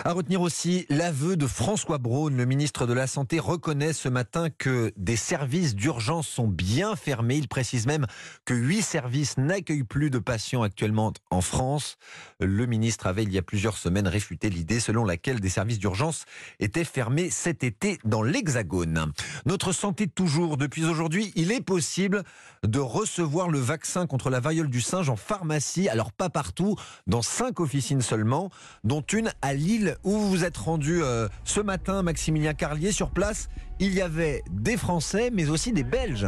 À 0.05 0.13
retenir 0.13 0.41
aussi 0.41 0.87
l'aveu 0.89 1.37
de 1.37 1.47
François 1.47 1.99
Braun, 1.99 2.35
le 2.35 2.45
ministre 2.45 2.87
de 2.87 2.93
la 2.93 3.07
Santé, 3.07 3.39
reconnaît 3.39 3.93
ce 3.93 4.09
matin 4.09 4.49
que 4.51 4.93
des 4.97 5.17
services 5.17 5.75
d'urgence 5.75 6.29
sont 6.29 6.49
bien 6.49 6.97
fermés. 6.97 7.37
Il 7.37 7.49
précise 7.49 7.87
même 7.87 8.07
que 8.45 8.55
huit 8.55 8.83
services 8.83 9.37
n'accueillent 9.39 9.83
plus 9.85 10.11
de 10.11 10.19
patients 10.19 10.63
actuellement 10.63 11.13
en 11.31 11.41
France. 11.41 11.97
Le 12.41 12.67
ministre 12.67 13.07
avait 13.07 13.25
il 13.25 13.33
y 13.33 13.39
a 13.39 13.43
plusieurs 13.43 13.77
semaines 13.77 14.09
réfuté 14.09 14.51
l'idée 14.51 14.81
selon 14.81 15.05
laquelle 15.05 15.41
des 15.41 15.49
services 15.49 15.79
d'urgence 15.79 16.25
étaient 16.61 16.85
fermés 16.85 17.31
cet 17.31 17.65
été 17.65 17.99
dans 18.05 18.23
l'Hexagone. 18.23 19.13
Notre 19.47 19.73
santé 19.73 20.07
Depuis 20.29 20.85
aujourd'hui, 20.85 21.33
il 21.37 21.53
est 21.53 21.63
possible 21.63 22.23
de 22.63 22.79
recevoir 22.79 23.49
le 23.49 23.59
vaccin 23.59 24.07
contre 24.07 24.29
la 24.29 24.41
variole 24.41 24.69
du 24.69 24.83
singe 24.83 25.09
en 25.09 25.17
pharmacie. 25.17 25.89
Alors 25.89 26.13
pas 26.13 26.29
partout, 26.29 26.77
dans 27.07 27.23
cinq 27.23 27.61
officines 27.61 28.03
seulement, 28.03 28.51
dont 28.85 29.01
une 29.01 29.33
à 29.41 29.55
Lille 29.55 29.97
où 30.05 30.11
vous 30.11 30.29
vous 30.29 30.45
êtes 30.45 30.59
rendu 30.59 31.03
euh, 31.03 31.29
ce 31.45 31.61
matin, 31.61 32.03
Maximilien 32.03 32.53
Carlier. 32.53 32.93
Sur 32.93 33.11
place, 33.11 33.49
il 33.81 33.95
y 33.95 34.03
avait 34.03 34.43
des 34.51 34.77
Français, 34.77 35.31
mais 35.33 35.49
aussi 35.49 35.73
des 35.73 35.85
Belges. 35.85 36.27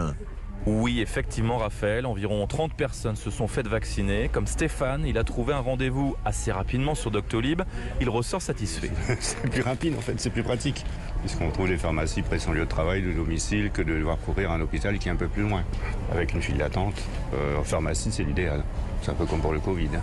Oui, 0.67 1.01
effectivement, 1.01 1.57
Raphaël, 1.57 2.05
environ 2.05 2.47
30 2.47 2.75
personnes 2.75 3.17
se 3.17 3.31
sont 3.31 3.49
faites 3.49 3.67
vacciner. 3.67 4.29
Comme 4.29 4.47
Stéphane, 4.47 5.07
il 5.07 5.17
a 5.17 5.25
trouvé 5.25 5.55
un 5.55 5.61
rendez-vous 5.61 6.17
assez 6.25 6.53
rapidement 6.53 6.95
sur 6.95 7.11
Doctolib. 7.11 7.63
Il 8.01 8.11
ressort 8.11 8.43
satisfait. 8.43 8.91
c'est 9.21 9.49
plus 9.49 9.63
rapide 9.63 9.95
en 9.97 10.01
fait, 10.03 10.21
c'est 10.21 10.31
plus 10.31 10.43
pratique. 10.43 10.85
Puisqu'on 11.21 11.51
trouve 11.51 11.69
les 11.69 11.79
pharmacies 11.79 12.23
près 12.23 12.37
de 12.37 12.43
son 12.43 12.53
lieu 12.53 12.61
de 12.61 12.69
travail, 12.71 13.03
de 13.03 13.13
domicile, 13.13 13.71
que 13.71 13.81
de 13.81 13.95
devoir 13.95 14.19
courir 14.19 14.51
à 14.51 14.55
un 14.55 14.61
hôpital 14.61 14.99
qui 14.99 15.09
est 15.09 15.13
un 15.13 15.17
peu 15.17 15.29
plus 15.29 15.43
loin. 15.43 15.65
Avec 16.13 16.35
une 16.35 16.43
file 16.43 16.59
d'attente, 16.59 17.03
euh, 17.35 17.59
en 17.59 17.65
pharmacie, 17.65 18.13
c'est 18.13 18.25
l'idéal. 18.25 18.63
C'est 19.03 19.11
un 19.11 19.15
peu 19.15 19.25
comme 19.27 19.41
pour 19.41 19.53
le 19.53 19.61
Covid. 19.61 19.89
hein. 19.97 20.03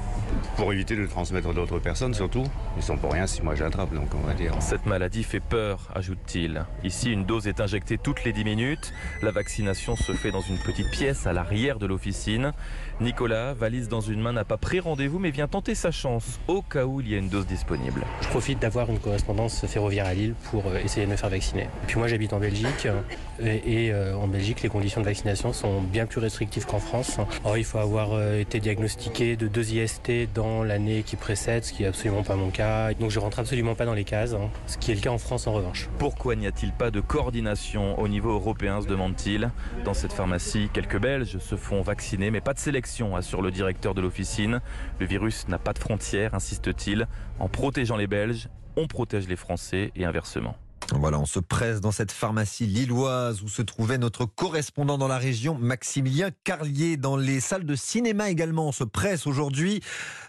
Pour 0.56 0.74
éviter 0.74 0.96
de 0.96 1.06
transmettre 1.06 1.54
d'autres 1.54 1.80
personnes 1.80 2.14
surtout. 2.14 2.44
Ils 2.78 2.84
sont 2.84 2.98
pour 2.98 3.14
rien 3.14 3.28
si 3.28 3.42
moi 3.42 3.54
j'attrape, 3.56 3.94
donc 3.94 4.08
on 4.16 4.26
va 4.28 4.34
dire. 4.34 4.54
Cette 4.60 4.86
maladie 4.86 5.24
fait 5.24 5.40
peur, 5.40 5.90
ajoute-t-il. 5.94 6.66
Ici, 6.84 7.12
une 7.12 7.24
dose 7.26 7.48
est 7.48 7.62
injectée 7.62 7.98
toutes 7.98 8.24
les 8.24 8.34
10 8.34 8.44
minutes. 8.44 8.94
La 9.22 9.32
vaccination 9.32 9.96
se 9.96 10.14
fait 10.14 10.32
dans 10.32 10.42
une 10.42 10.58
petite 10.58 10.90
pièce 10.90 11.28
à 11.28 11.34
l'arrière 11.34 11.78
de 11.80 11.86
l'officine. 11.86 12.54
Nicolas, 13.02 13.54
valise 13.54 13.88
dans 13.88 14.02
une 14.02 14.20
main, 14.20 14.34
n'a 14.34 14.46
pas 14.46 14.58
pris 14.58 14.80
rendez-vous 14.80 15.20
mais 15.20 15.30
vient 15.30 15.48
tenter 15.48 15.76
sa 15.76 15.92
chance 15.92 16.40
au 16.48 16.64
cas 16.64 16.86
où 16.86 17.00
il 17.02 17.10
y 17.10 17.14
a 17.14 17.18
une 17.20 17.30
dose 17.30 17.46
disponible. 17.46 18.04
Je 18.22 18.28
profite 18.30 18.60
d'avoir 18.60 18.90
une 18.90 19.00
correspondance 19.00 19.66
ferroviaire 19.68 20.08
à 20.08 20.14
Lille 20.16 20.34
pour 20.50 20.66
euh, 20.68 20.80
essayer 20.84 21.06
de 21.06 21.12
me 21.12 21.16
faire 21.18 21.30
vacciner. 21.30 21.64
Et 21.64 21.86
puis 21.88 22.00
moi 22.00 22.08
j'habite 22.08 22.34
en 22.34 22.40
Belgique 22.40 22.88
euh, 22.88 23.02
et, 23.40 23.86
et, 23.86 23.92
euh, 23.92 24.16
en 24.18 24.28
Belgique 24.28 24.64
les 24.64 24.70
conditions 24.70 25.02
de 25.02 25.06
vaccination 25.06 25.54
sont 25.54 25.82
bien 25.82 26.08
plus 26.08 26.20
restrictives 26.20 26.66
qu'en 26.66 26.80
France. 26.80 27.18
Or 27.44 27.58
il 27.58 27.64
faut 27.64 27.78
avoir 27.78 28.14
euh, 28.14 28.40
été 28.40 28.60
diagnostiqué 28.60 28.87
de 28.88 29.48
deux 29.48 29.74
IST 29.74 30.34
dans 30.34 30.64
l'année 30.64 31.04
qui 31.04 31.18
précède, 31.18 31.66
ce 31.66 31.74
qui 31.74 31.84
est 31.84 31.88
absolument 31.88 32.24
pas 32.24 32.36
mon 32.36 32.50
cas. 32.50 32.94
Donc 32.94 33.12
je 33.12 33.20
rentre 33.20 33.40
absolument 33.40 33.76
pas 33.76 33.86
dans 33.86 33.94
les 33.94 34.06
cases, 34.06 34.34
hein, 34.34 34.50
ce 34.66 34.78
qui 34.78 34.92
est 34.92 34.96
le 34.96 35.02
cas 35.02 35.10
en 35.10 35.18
France 35.18 35.46
en 35.46 35.54
revanche. 35.54 35.90
Pourquoi 35.98 36.36
n'y 36.36 36.48
a-t-il 36.48 36.72
pas 36.72 36.90
de 36.90 37.02
coordination 37.02 38.00
au 38.00 38.08
niveau 38.08 38.32
européen, 38.32 38.82
se 38.82 38.88
demande-t-il 38.88 39.52
Dans 39.84 39.94
cette 39.94 40.14
pharmacie, 40.14 40.70
quelques 40.72 41.00
Belges 41.00 41.38
se 41.38 41.56
font 41.56 41.82
vacciner, 41.82 42.32
mais 42.32 42.40
pas 42.40 42.54
de 42.54 42.60
sélection, 42.60 43.16
assure 43.16 43.42
le 43.42 43.52
directeur 43.52 43.94
de 43.94 44.00
l'officine. 44.00 44.62
Le 45.00 45.06
virus 45.06 45.48
n'a 45.50 45.58
pas 45.58 45.74
de 45.74 45.80
frontières, 45.80 46.34
insiste-t-il. 46.34 47.08
En 47.40 47.50
protégeant 47.50 47.98
les 47.98 48.08
Belges, 48.08 48.48
on 48.78 48.88
protège 48.88 49.28
les 49.28 49.36
Français 49.36 49.92
et 49.96 50.06
inversement. 50.06 50.56
Voilà, 50.96 51.20
on 51.20 51.26
se 51.26 51.40
presse 51.40 51.82
dans 51.82 51.92
cette 51.92 52.14
pharmacie 52.14 52.66
lilloise 52.66 53.42
où 53.42 53.50
se 53.50 53.62
trouvait 53.62 53.98
notre 53.98 54.26
correspondant 54.26 54.98
dans 54.98 55.10
la 55.10 55.18
région, 55.18 55.58
Maximilien 55.60 56.30
Carlier. 56.46 56.96
Dans 56.96 57.18
les 57.18 57.42
salles 57.42 57.66
de 57.66 57.76
cinéma 57.76 58.30
également, 58.30 58.70
on 58.70 58.72
se 58.72 58.86
presse 58.86 59.28
aujourd'hui. 59.28 59.82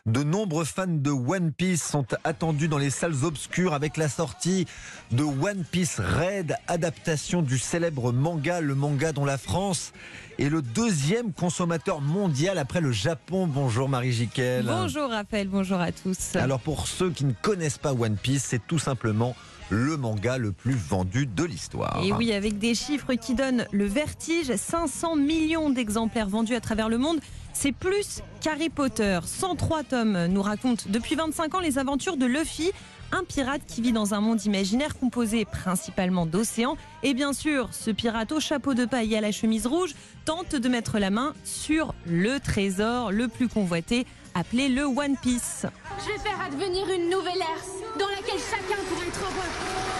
De 0.05 0.25
nombreux 0.25 0.65
fans 0.65 0.87
de 0.89 1.11
One 1.11 1.53
Piece 1.53 1.85
sont 1.85 2.07
attendus 2.25 2.67
dans 2.67 2.79
les 2.79 2.91
salles 2.91 3.25
obscures 3.25 3.73
avec 3.73 3.97
la 3.97 4.09
sortie 4.09 4.67
de 5.13 5.23
One 5.23 5.65
Piece 5.71 6.01
Red, 6.01 6.57
adaptation 6.67 7.41
du 7.43 7.59
célèbre 7.59 8.13
manga, 8.13 8.61
le 8.61 8.75
manga 8.75 9.13
dont 9.13 9.25
la 9.25 9.39
France 9.39 9.93
est 10.41 10.49
le 10.49 10.63
deuxième 10.63 11.33
consommateur 11.33 12.01
mondial 12.01 12.59
après 12.59 12.81
le 12.81 12.91
Japon. 12.91 13.47
Bonjour 13.47 13.89
Marie 13.89 14.13
Jiquel. 14.13 14.67
Bonjour 14.67 15.11
Raphaël, 15.11 15.49
bonjour 15.49 15.81
à 15.81 15.93
tous. 15.93 16.35
Alors 16.35 16.61
pour 16.61 16.89
ceux 16.89 17.11
qui 17.11 17.25
ne 17.25 17.33
connaissent 17.33 17.79
pas 17.79 17.93
One 17.93 18.17
Piece, 18.17 18.45
c'est 18.45 18.67
tout 18.67 18.79
simplement 18.79 19.37
le 19.71 19.97
manga 19.97 20.39
le 20.39 20.53
plus 20.53 20.75
vendu 20.75 21.27
de 21.27 21.45
l'histoire. 21.45 22.01
Et 22.05 22.13
oui, 22.13 22.33
avec 22.33 22.59
des 22.59 22.75
chiffres 22.75 23.15
qui 23.15 23.35
donnent 23.35 23.67
le 23.73 23.87
vertige, 23.87 24.55
500 24.55 25.17
millions 25.17 25.71
d'exemplaires 25.71 26.29
vendus 26.29 26.55
à 26.55 26.61
travers 26.61 26.89
le 26.89 26.99
monde. 26.99 27.19
C'est 27.53 27.73
plus 27.73 28.23
qu'Harry 28.41 28.69
Potter. 28.69 29.19
103 29.25 29.85
tomes 29.85 30.27
nous 30.27 30.43
racontent 30.43 30.85
depuis 30.89 31.17
25 31.17 31.55
ans 31.57 31.61
les 31.61 31.79
aventures 31.79 32.17
de 32.17 32.25
Luffy, 32.25 32.71
un 33.11 33.25
pirate 33.25 33.63
qui 33.67 33.81
vit 33.81 33.93
dans 33.93 34.15
un 34.15 34.21
monde 34.21 34.45
imaginaire 34.45 34.97
composé 34.97 35.45
principalement 35.45 36.25
d'océans. 36.25 36.77
Et 37.03 37.15
bien 37.15 37.33
sûr, 37.33 37.69
ce 37.73 37.91
pirate 37.91 38.33
au 38.33 38.41
chapeau 38.41 38.75
de 38.75 38.85
paille 38.85 39.15
et 39.15 39.19
à 39.19 39.21
la 39.21 39.33
chemise 39.33 39.67
rouge 39.67 39.95
tente 40.25 40.55
de 40.55 40.69
mettre 40.69 40.99
la 40.99 41.11
main 41.11 41.33
sur 41.45 41.95
le 42.07 42.39
trésor 42.39 43.11
le 43.11 43.29
plus 43.29 43.49
convoité, 43.49 44.07
appelé 44.35 44.69
le 44.69 44.85
One 44.85 45.17
Piece. 45.21 45.67
Je 46.01 46.13
vais 46.13 46.19
faire 46.19 46.41
advenir 46.41 46.89
une 46.91 47.11
nouvelle 47.11 47.39
ère 47.41 47.99
dans 47.99 48.09
laquelle 48.09 48.41
chacun 48.41 48.81
pourra 48.89 49.07
être 49.07 49.21
heureux. 49.21 49.99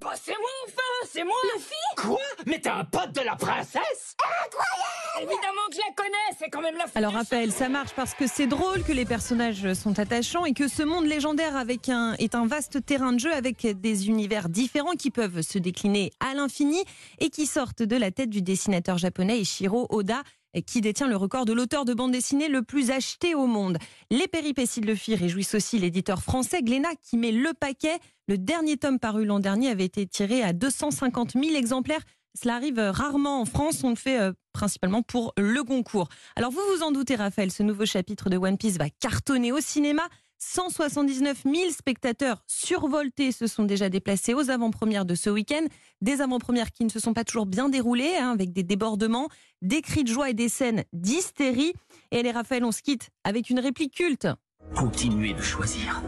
Bah, 0.00 0.12
c'est 0.22 0.38
moi 0.38 0.50
enfin, 0.66 1.10
c'est 1.10 1.24
moi. 1.24 1.34
Luffy 1.54 1.74
Quoi? 1.96 2.18
Mais 2.46 2.60
t'es 2.60 2.68
un 2.68 2.84
pote 2.84 3.12
de 3.12 3.22
la 3.22 3.34
princesse? 3.34 4.14
Incroyable! 4.44 5.16
Évidemment 5.18 5.66
que 5.68 5.74
je 5.74 5.80
la 5.80 5.94
connais, 5.96 6.36
c'est 6.38 6.48
quand 6.50 6.60
même 6.60 6.76
la 6.76 6.84
fille 6.84 6.92
Alors 6.94 7.12
Raphaël, 7.14 7.50
ça 7.50 7.68
marche 7.68 7.92
parce 7.96 8.14
que 8.14 8.26
c'est 8.28 8.46
drôle, 8.46 8.84
que 8.84 8.92
les 8.92 9.04
personnages 9.04 9.72
sont 9.72 9.98
attachants 9.98 10.44
et 10.44 10.52
que 10.52 10.68
ce 10.68 10.82
monde 10.82 11.06
légendaire 11.06 11.56
avec 11.56 11.88
un, 11.88 12.14
est 12.18 12.34
un 12.34 12.46
vaste 12.46 12.84
terrain 12.84 13.12
de 13.14 13.18
jeu 13.18 13.32
avec 13.32 13.66
des 13.66 14.08
univers 14.08 14.48
différents 14.48 14.92
qui 14.92 15.10
peuvent 15.10 15.40
se 15.40 15.58
décliner 15.58 16.12
à 16.20 16.34
l'infini 16.34 16.84
et 17.18 17.30
qui 17.30 17.46
sortent 17.46 17.82
de 17.82 17.96
la 17.96 18.10
tête 18.10 18.30
du 18.30 18.42
dessinateur 18.42 18.98
japonais 18.98 19.40
Ishiro 19.40 19.86
Oda 19.90 20.22
qui 20.62 20.80
détient 20.80 21.08
le 21.08 21.16
record 21.16 21.44
de 21.44 21.52
l'auteur 21.52 21.84
de 21.84 21.94
bande 21.94 22.12
dessinée 22.12 22.48
le 22.48 22.62
plus 22.62 22.90
acheté 22.90 23.34
au 23.34 23.46
monde. 23.46 23.78
Les 24.10 24.28
péripéties 24.28 24.80
de 24.80 24.86
Luffy 24.86 25.14
réjouissent 25.14 25.54
aussi 25.54 25.78
l'éditeur 25.78 26.22
français 26.22 26.62
Glénat 26.62 26.94
qui 27.02 27.16
met 27.16 27.32
le 27.32 27.52
paquet. 27.52 27.98
Le 28.28 28.38
dernier 28.38 28.76
tome 28.76 28.98
paru 28.98 29.24
l'an 29.24 29.40
dernier 29.40 29.70
avait 29.70 29.84
été 29.84 30.06
tiré 30.06 30.42
à 30.42 30.52
250 30.52 31.32
000 31.32 31.56
exemplaires. 31.56 32.02
Cela 32.40 32.56
arrive 32.56 32.78
rarement 32.78 33.40
en 33.40 33.44
France, 33.46 33.82
on 33.82 33.90
le 33.90 33.96
fait 33.96 34.20
euh, 34.20 34.32
principalement 34.52 35.02
pour 35.02 35.32
le 35.38 35.62
concours. 35.62 36.08
Alors 36.36 36.50
vous 36.50 36.60
vous 36.74 36.82
en 36.82 36.90
doutez 36.90 37.14
Raphaël, 37.14 37.50
ce 37.50 37.62
nouveau 37.62 37.86
chapitre 37.86 38.28
de 38.28 38.36
One 38.36 38.58
Piece 38.58 38.76
va 38.76 38.90
cartonner 38.90 39.52
au 39.52 39.60
cinéma. 39.60 40.02
179 40.38 41.44
000 41.44 41.70
spectateurs 41.70 42.42
survoltés 42.46 43.32
se 43.32 43.46
sont 43.46 43.64
déjà 43.64 43.88
déplacés 43.88 44.34
aux 44.34 44.50
avant-premières 44.50 45.04
de 45.04 45.14
ce 45.14 45.30
week-end. 45.30 45.64
Des 46.00 46.20
avant-premières 46.20 46.72
qui 46.72 46.84
ne 46.84 46.90
se 46.90 47.00
sont 47.00 47.14
pas 47.14 47.24
toujours 47.24 47.46
bien 47.46 47.68
déroulées, 47.68 48.16
hein, 48.16 48.32
avec 48.32 48.52
des 48.52 48.62
débordements, 48.62 49.28
des 49.62 49.82
cris 49.82 50.04
de 50.04 50.12
joie 50.12 50.30
et 50.30 50.34
des 50.34 50.48
scènes 50.48 50.84
d'hystérie. 50.92 51.72
Et 52.10 52.18
allez 52.18 52.30
Raphaël, 52.30 52.64
on 52.64 52.72
se 52.72 52.82
quitte 52.82 53.08
avec 53.24 53.50
une 53.50 53.60
réplique 53.60 53.94
culte. 53.94 54.28
Continuez 54.74 55.32
de 55.32 55.42
choisir. 55.42 56.02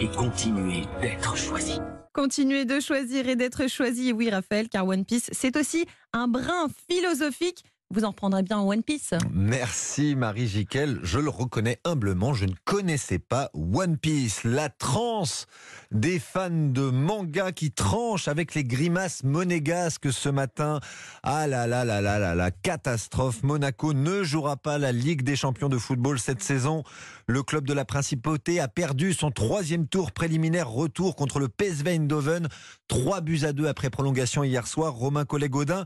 Et 0.00 0.08
continuez 0.08 0.84
d'être 1.00 1.36
choisi. 1.36 1.78
Continuez 2.12 2.64
de 2.64 2.80
choisir 2.80 3.28
et 3.28 3.36
d'être 3.36 3.68
choisi. 3.68 4.12
Oui 4.12 4.30
Raphaël, 4.30 4.68
car 4.68 4.86
One 4.86 5.04
Piece, 5.04 5.30
c'est 5.32 5.56
aussi 5.56 5.86
un 6.12 6.26
brin 6.26 6.68
philosophique. 6.88 7.64
Vous 7.90 8.04
en 8.04 8.10
reprendrez 8.10 8.42
bien 8.42 8.58
en 8.58 8.68
One 8.68 8.82
Piece. 8.82 9.14
Merci 9.32 10.14
Marie 10.14 10.46
Jiquel. 10.46 11.00
Je 11.02 11.18
le 11.18 11.30
reconnais 11.30 11.80
humblement, 11.84 12.34
je 12.34 12.44
ne 12.44 12.52
connaissais 12.66 13.18
pas 13.18 13.48
One 13.54 13.96
Piece. 13.96 14.44
La 14.44 14.68
transe 14.68 15.46
des 15.90 16.18
fans 16.18 16.50
de 16.50 16.90
manga 16.90 17.50
qui 17.50 17.70
tranchent 17.70 18.28
avec 18.28 18.54
les 18.54 18.62
grimaces 18.62 19.24
monégasques 19.24 20.12
ce 20.12 20.28
matin. 20.28 20.80
Ah 21.22 21.46
là 21.46 21.66
là 21.66 21.86
là 21.86 22.02
là 22.02 22.18
là 22.18 22.34
la 22.34 22.50
catastrophe. 22.50 23.42
Monaco 23.42 23.94
ne 23.94 24.22
jouera 24.22 24.58
pas 24.58 24.76
la 24.76 24.92
Ligue 24.92 25.22
des 25.22 25.34
champions 25.36 25.70
de 25.70 25.78
football 25.78 26.18
cette 26.18 26.42
saison. 26.42 26.82
Le 27.26 27.42
club 27.42 27.64
de 27.64 27.72
la 27.72 27.86
Principauté 27.86 28.60
a 28.60 28.68
perdu 28.68 29.14
son 29.14 29.30
troisième 29.30 29.86
tour 29.86 30.12
préliminaire 30.12 30.68
retour 30.68 31.16
contre 31.16 31.38
le 31.38 31.48
PSV 31.48 31.92
Eindhoven. 31.92 32.48
Trois 32.88 33.20
buts 33.20 33.40
à 33.42 33.52
deux 33.52 33.66
après 33.66 33.90
prolongation 33.90 34.42
hier 34.44 34.66
soir. 34.66 34.94
Romain 34.94 35.24
Collet-Gaudin 35.26 35.84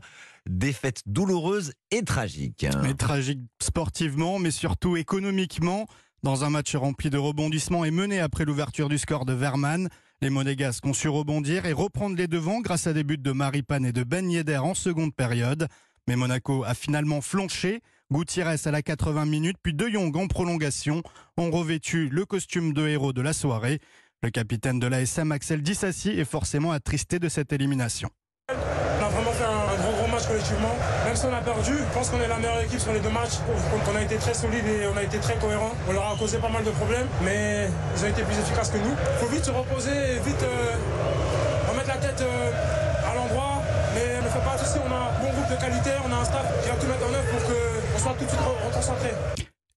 défaite 0.49 1.03
douloureuse 1.05 1.73
et 1.91 2.03
tragique. 2.03 2.65
Mais 2.81 2.93
tragique 2.93 3.41
sportivement, 3.61 4.39
mais 4.39 4.51
surtout 4.51 4.95
économiquement. 4.95 5.85
Dans 6.23 6.45
un 6.45 6.49
match 6.49 6.73
rempli 6.75 7.09
de 7.09 7.17
rebondissements 7.17 7.83
et 7.83 7.91
mené 7.91 8.21
après 8.21 8.45
l'ouverture 8.45 8.87
du 8.87 8.97
score 8.97 9.25
de 9.25 9.33
Verman, 9.33 9.89
les 10.21 10.29
Monégasques 10.29 10.85
ont 10.85 10.93
su 10.93 11.09
rebondir 11.09 11.65
et 11.65 11.73
reprendre 11.73 12.15
les 12.15 12.27
devants 12.27 12.61
grâce 12.61 12.87
à 12.87 12.93
des 12.93 13.03
buts 13.03 13.17
de 13.17 13.31
Maripane 13.33 13.85
et 13.85 13.91
de 13.91 14.03
Ben 14.03 14.31
Yedder 14.31 14.59
en 14.59 14.73
seconde 14.73 15.13
période. 15.13 15.67
Mais 16.07 16.15
Monaco 16.15 16.63
a 16.63 16.73
finalement 16.73 17.19
flanché. 17.19 17.81
Gutiérrez 18.09 18.55
à 18.65 18.71
la 18.71 18.81
80 18.81 19.25
minutes, 19.25 19.57
puis 19.61 19.73
De 19.73 19.89
Jong 19.89 20.15
en 20.15 20.27
prolongation 20.27 21.01
ont 21.37 21.51
revêtu 21.51 22.09
le 22.09 22.25
costume 22.25 22.71
de 22.73 22.87
héros 22.87 23.11
de 23.11 23.21
la 23.21 23.33
soirée. 23.33 23.79
Le 24.23 24.29
capitaine 24.29 24.79
de 24.79 24.87
l'ASM, 24.87 25.33
Axel 25.33 25.61
Dissassi, 25.61 26.17
est 26.17 26.23
forcément 26.23 26.71
attristé 26.71 27.19
de 27.19 27.27
cette 27.27 27.51
élimination. 27.51 28.07
On 28.47 29.03
a 29.03 29.09
vraiment 29.09 29.31
fait 29.31 29.43
un 29.43 29.75
gros 29.83 29.91
gros 29.99 30.07
match 30.07 30.25
collectivement. 30.25 30.71
Même 31.03 31.13
si 31.13 31.25
on 31.25 31.33
a 31.33 31.41
perdu, 31.41 31.75
je 31.75 31.93
pense 31.93 32.09
qu'on 32.09 32.21
est 32.21 32.29
la 32.29 32.37
meilleure 32.37 32.61
équipe 32.61 32.79
sur 32.79 32.93
les 32.93 33.01
deux 33.01 33.09
matchs. 33.09 33.43
On 33.43 33.95
a 33.97 34.01
été 34.01 34.15
très 34.15 34.33
solide 34.33 34.63
et 34.65 34.87
on 34.87 34.95
a 34.95 35.03
été 35.03 35.17
très 35.17 35.35
cohérent. 35.35 35.71
On 35.89 35.91
leur 35.91 36.07
a 36.07 36.15
causé 36.15 36.37
pas 36.37 36.47
mal 36.47 36.63
de 36.63 36.71
problèmes, 36.71 37.07
mais 37.21 37.67
ils 37.97 38.05
ont 38.05 38.07
été 38.07 38.23
plus 38.23 38.39
efficaces 38.39 38.71
que 38.71 38.77
nous. 38.77 38.95
Il 38.95 39.19
faut 39.19 39.27
vite 39.27 39.43
se 39.43 39.51
reposer, 39.51 40.19
vite 40.23 40.43
euh, 40.43 40.71
remettre 41.69 41.89
la 41.89 41.97
tête 41.97 42.21
euh, 42.21 43.11
à 43.11 43.15
l'endroit. 43.15 43.61
Mais 43.93 44.23
ne 44.23 44.29
fait 44.31 44.39
pas 44.39 44.55
de 44.55 44.63
soucis, 44.63 44.79
on 44.79 44.89
a 44.89 44.99
un 45.03 45.19
bon 45.19 45.33
groupe 45.35 45.51
de 45.51 45.59
qualité, 45.59 45.99
on 45.99 46.11
a 46.13 46.15
un 46.15 46.23
staff 46.23 46.47
qui 46.63 46.69
va 46.69 46.75
tout 46.75 46.87
mettre 46.87 47.03
en 47.03 47.11
œuvre 47.11 47.27
pour 47.27 47.43
qu'on 47.43 47.99
soit 47.99 48.15
tout 48.17 48.23
de 48.23 48.29
suite 48.29 48.39
reconcentré. 48.39 49.11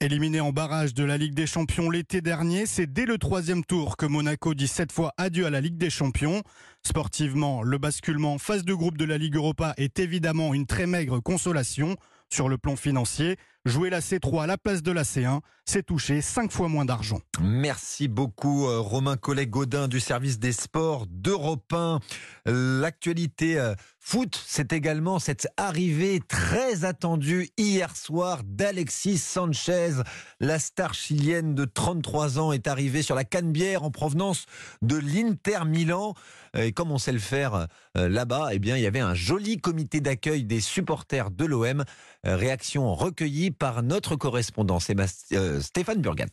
Éliminé 0.02 0.40
en 0.40 0.52
barrage 0.52 0.92
de 0.92 1.04
la 1.04 1.16
Ligue 1.16 1.32
des 1.32 1.46
Champions 1.46 1.88
l'été 1.88 2.20
dernier, 2.20 2.66
c'est 2.66 2.86
dès 2.86 3.06
le 3.06 3.16
troisième 3.16 3.64
tour 3.64 3.96
que 3.96 4.04
Monaco 4.04 4.52
dit 4.52 4.68
cette 4.68 4.92
fois 4.92 5.14
adieu 5.16 5.46
à 5.46 5.50
la 5.50 5.62
Ligue 5.62 5.78
des 5.78 5.88
Champions. 5.88 6.42
Sportivement, 6.86 7.62
le 7.62 7.78
basculement 7.78 8.34
en 8.34 8.38
phase 8.38 8.66
de 8.66 8.74
groupe 8.74 8.98
de 8.98 9.06
la 9.06 9.16
Ligue 9.16 9.36
Europa 9.36 9.72
est 9.78 9.98
évidemment 9.98 10.52
une 10.52 10.66
très 10.66 10.86
maigre 10.86 11.20
consolation. 11.20 11.96
Sur 12.28 12.50
le 12.50 12.58
plan 12.58 12.76
financier, 12.76 13.36
jouer 13.66 13.90
la 13.90 14.00
C3 14.00 14.44
à 14.44 14.46
la 14.46 14.56
place 14.56 14.82
de 14.82 14.92
la 14.92 15.02
C1, 15.02 15.40
c'est 15.64 15.84
toucher 15.84 16.22
5 16.22 16.52
fois 16.52 16.68
moins 16.68 16.84
d'argent. 16.84 17.18
Merci 17.42 18.06
beaucoup 18.06 18.66
euh, 18.66 18.78
Romain 18.78 19.16
Collet-Gaudin 19.16 19.88
du 19.88 19.98
service 19.98 20.38
des 20.38 20.52
sports 20.52 21.06
d'Europe 21.10 21.72
1. 21.72 21.98
L'actualité 22.46 23.58
euh, 23.58 23.74
foot, 23.98 24.40
c'est 24.46 24.72
également 24.72 25.18
cette 25.18 25.48
arrivée 25.56 26.20
très 26.28 26.84
attendue 26.84 27.48
hier 27.58 27.96
soir 27.96 28.42
d'Alexis 28.44 29.18
Sanchez. 29.18 29.94
La 30.38 30.60
star 30.60 30.94
chilienne 30.94 31.56
de 31.56 31.64
33 31.64 32.38
ans 32.38 32.52
est 32.52 32.68
arrivée 32.68 33.02
sur 33.02 33.16
la 33.16 33.24
Canebière 33.24 33.82
en 33.82 33.90
provenance 33.90 34.46
de 34.82 34.96
l'Inter 34.96 35.64
Milan. 35.66 36.14
Et 36.56 36.70
comme 36.70 36.92
on 36.92 36.98
sait 36.98 37.12
le 37.12 37.18
faire 37.18 37.66
euh, 37.96 38.08
là-bas, 38.08 38.50
eh 38.52 38.60
bien, 38.60 38.76
il 38.76 38.82
y 38.82 38.86
avait 38.86 39.00
un 39.00 39.14
joli 39.14 39.58
comité 39.58 40.00
d'accueil 40.00 40.44
des 40.44 40.60
supporters 40.60 41.32
de 41.32 41.44
l'OM. 41.44 41.84
Réaction 42.22 42.94
recueillie 42.94 43.50
par 43.58 43.82
notre 43.82 44.16
correspondant 44.16 44.78
euh, 45.32 45.60
Stéphane 45.60 46.00
Burgat. 46.00 46.26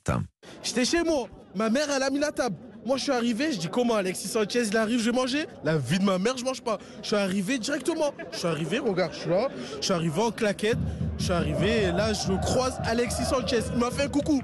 J'étais 0.63 0.85
chez 0.85 1.03
moi. 1.03 1.27
Ma 1.55 1.69
mère, 1.69 1.87
elle 1.95 2.03
a 2.03 2.09
mis 2.09 2.19
la 2.19 2.31
table. 2.31 2.55
Moi, 2.85 2.97
je 2.97 3.03
suis 3.03 3.11
arrivé, 3.11 3.53
je 3.53 3.59
dis 3.59 3.69
comment 3.69 3.95
Alexis 3.95 4.27
Sanchez, 4.27 4.63
il 4.67 4.75
arrive, 4.75 4.99
je 4.99 5.09
vais 5.09 5.15
manger. 5.15 5.45
La 5.63 5.77
vie 5.77 5.99
de 5.99 6.03
ma 6.03 6.17
mère, 6.17 6.35
je 6.37 6.43
mange 6.43 6.61
pas. 6.61 6.79
Je 7.01 7.07
suis 7.07 7.15
arrivé 7.15 7.57
directement. 7.57 8.13
Je 8.31 8.39
suis 8.39 8.47
arrivé, 8.47 8.79
regarde, 8.79 9.13
je 9.13 9.19
suis 9.19 9.29
là. 9.29 9.47
Je 9.79 9.85
suis 9.85 9.93
arrivé 9.93 10.21
en 10.21 10.31
claquette. 10.31 10.77
Je 11.17 11.23
suis 11.23 11.33
arrivé 11.33 11.83
et 11.83 11.91
là, 11.91 12.11
je 12.11 12.33
croise 12.41 12.79
Alexis 12.83 13.23
Sanchez. 13.23 13.61
Il 13.73 13.79
m'a 13.79 13.91
fait 13.91 14.03
un 14.03 14.09
coucou. 14.09 14.41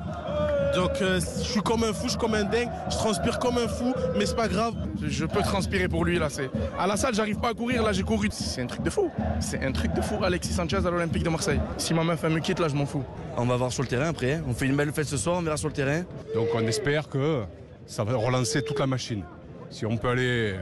Donc, 0.75 1.01
euh, 1.01 1.19
je 1.19 1.43
suis 1.43 1.61
comme 1.61 1.83
un 1.83 1.93
fou, 1.93 2.03
je 2.05 2.09
suis 2.09 2.17
comme 2.17 2.35
un 2.35 2.43
dingue. 2.43 2.69
Je 2.89 2.95
transpire 2.95 3.39
comme 3.39 3.57
un 3.57 3.67
fou, 3.67 3.93
mais 4.17 4.25
c'est 4.25 4.35
pas 4.35 4.47
grave. 4.47 4.73
Je 5.01 5.25
peux 5.25 5.41
transpirer 5.41 5.87
pour 5.87 6.05
lui 6.05 6.19
là. 6.19 6.29
C'est 6.29 6.49
à 6.77 6.87
la 6.87 6.95
salle, 6.97 7.13
j'arrive 7.15 7.39
pas 7.39 7.49
à 7.49 7.53
courir. 7.53 7.83
Là, 7.83 7.91
j'ai 7.93 8.03
couru. 8.03 8.29
C'est 8.31 8.61
un 8.61 8.67
truc 8.67 8.83
de 8.83 8.89
fou. 8.89 9.09
C'est 9.39 9.63
un 9.63 9.71
truc 9.71 9.93
de 9.93 10.01
fou. 10.01 10.23
Alexis 10.23 10.53
Sanchez 10.53 10.77
à 10.77 10.89
l'Olympique 10.91 11.23
de 11.23 11.29
Marseille. 11.29 11.59
Si 11.77 11.93
ma 11.93 12.03
meuf 12.03 12.23
elle 12.23 12.33
me 12.33 12.39
quitte, 12.39 12.59
là, 12.59 12.67
je 12.67 12.75
m'en 12.75 12.85
fous. 12.85 13.03
On 13.37 13.45
va 13.45 13.55
voir 13.55 13.71
sur 13.71 13.83
le 13.83 13.87
terrain 13.87 14.09
après. 14.09 14.33
hein. 14.33 14.43
On 14.47 14.53
fait 14.53 14.65
une 14.67 14.75
belle 14.75 14.91
fête 14.91 15.07
ce 15.07 15.17
soir, 15.17 15.37
on 15.39 15.41
verra 15.41 15.57
sur 15.57 15.67
le 15.69 15.73
terrain. 15.73 16.03
Donc 16.35 16.47
on 16.53 16.59
espère 16.67 17.07
que 17.09 17.43
ça 17.85 18.03
va 18.03 18.15
relancer 18.15 18.61
toute 18.61 18.79
la 18.79 18.87
machine. 18.87 19.23
Si 19.69 19.85
on 19.85 19.97
peut 19.97 20.09
aller 20.09 20.53
euh, 20.53 20.59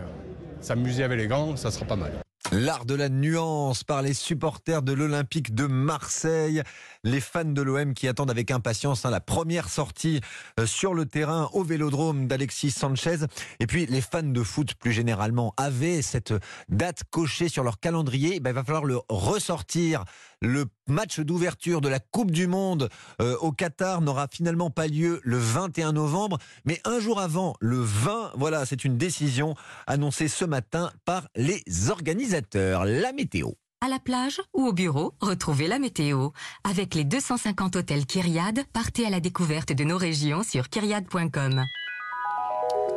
s'amuser 0.62 1.04
avec 1.04 1.18
les 1.20 1.28
gants, 1.28 1.56
ça 1.56 1.72
sera 1.72 1.86
pas 1.86 1.96
mal. 1.96 2.12
L'art 2.52 2.86
de 2.86 2.96
la 2.96 3.10
nuance 3.10 3.84
par 3.84 4.02
les 4.02 4.14
supporters 4.14 4.82
de 4.82 4.94
l'Olympique 4.94 5.54
de 5.54 5.66
Marseille, 5.66 6.64
les 7.04 7.20
fans 7.20 7.44
de 7.44 7.62
l'OM 7.62 7.94
qui 7.94 8.08
attendent 8.08 8.32
avec 8.32 8.52
impatience 8.52 9.06
hein, 9.06 9.10
la 9.10 9.20
première 9.20 9.68
sortie 9.68 10.22
euh, 10.58 10.66
sur 10.66 10.94
le 10.94 11.06
terrain 11.06 11.50
au 11.52 11.64
vélodrome 11.64 12.28
d'Alexis 12.28 12.72
Sanchez. 12.72 13.26
Et 13.60 13.68
puis 13.68 13.86
les 13.86 14.00
fans 14.00 14.24
de 14.24 14.44
foot 14.44 14.76
plus 14.76 14.94
généralement 14.94 15.54
avaient 15.58 16.02
cette 16.02 16.34
date 16.70 17.04
cochée 17.10 17.50
sur 17.50 17.64
leur 17.64 17.82
calendrier. 17.82 18.36
Eh 18.36 18.40
ben, 18.40 18.52
il 18.52 18.56
va 18.56 18.64
falloir 18.64 18.86
le 18.86 19.00
ressortir. 19.10 20.06
Le 20.42 20.66
match 20.88 21.20
d'ouverture 21.20 21.82
de 21.82 21.90
la 21.90 22.00
Coupe 22.00 22.30
du 22.30 22.46
Monde 22.46 22.90
euh, 23.22 23.36
au 23.38 23.52
Qatar 23.52 24.02
n'aura 24.02 24.28
finalement 24.32 24.70
pas 24.70 24.88
lieu 24.88 25.20
le 25.24 25.38
21 25.38 25.94
novembre, 25.94 26.38
mais 26.64 26.80
un 26.86 27.00
jour 27.00 27.20
avant, 27.20 27.56
le 27.60 27.80
20, 27.80 28.34
voilà, 28.36 28.66
c'est 28.68 28.86
une 28.86 28.98
décision 28.98 29.56
annoncée 29.88 30.28
ce 30.28 30.46
matin 30.46 30.92
par 31.06 31.28
les 31.36 31.64
organisateurs. 31.90 32.86
La 32.86 33.14
météo. 33.14 33.50
À 33.82 33.90
la 33.90 34.00
plage 34.00 34.40
ou 34.54 34.68
au 34.68 34.74
bureau, 34.74 35.14
retrouvez 35.22 35.68
la 35.68 35.80
météo. 35.80 36.30
Avec 36.64 36.94
les 36.94 37.04
250 37.04 37.76
hôtels 37.76 38.06
Kyriade, 38.06 38.64
partez 38.74 39.08
à 39.08 39.10
la 39.10 39.20
découverte 39.20 39.72
de 39.74 39.84
nos 39.84 39.98
régions 39.98 40.44
sur 40.44 40.70
kyriade.com. 40.70 41.64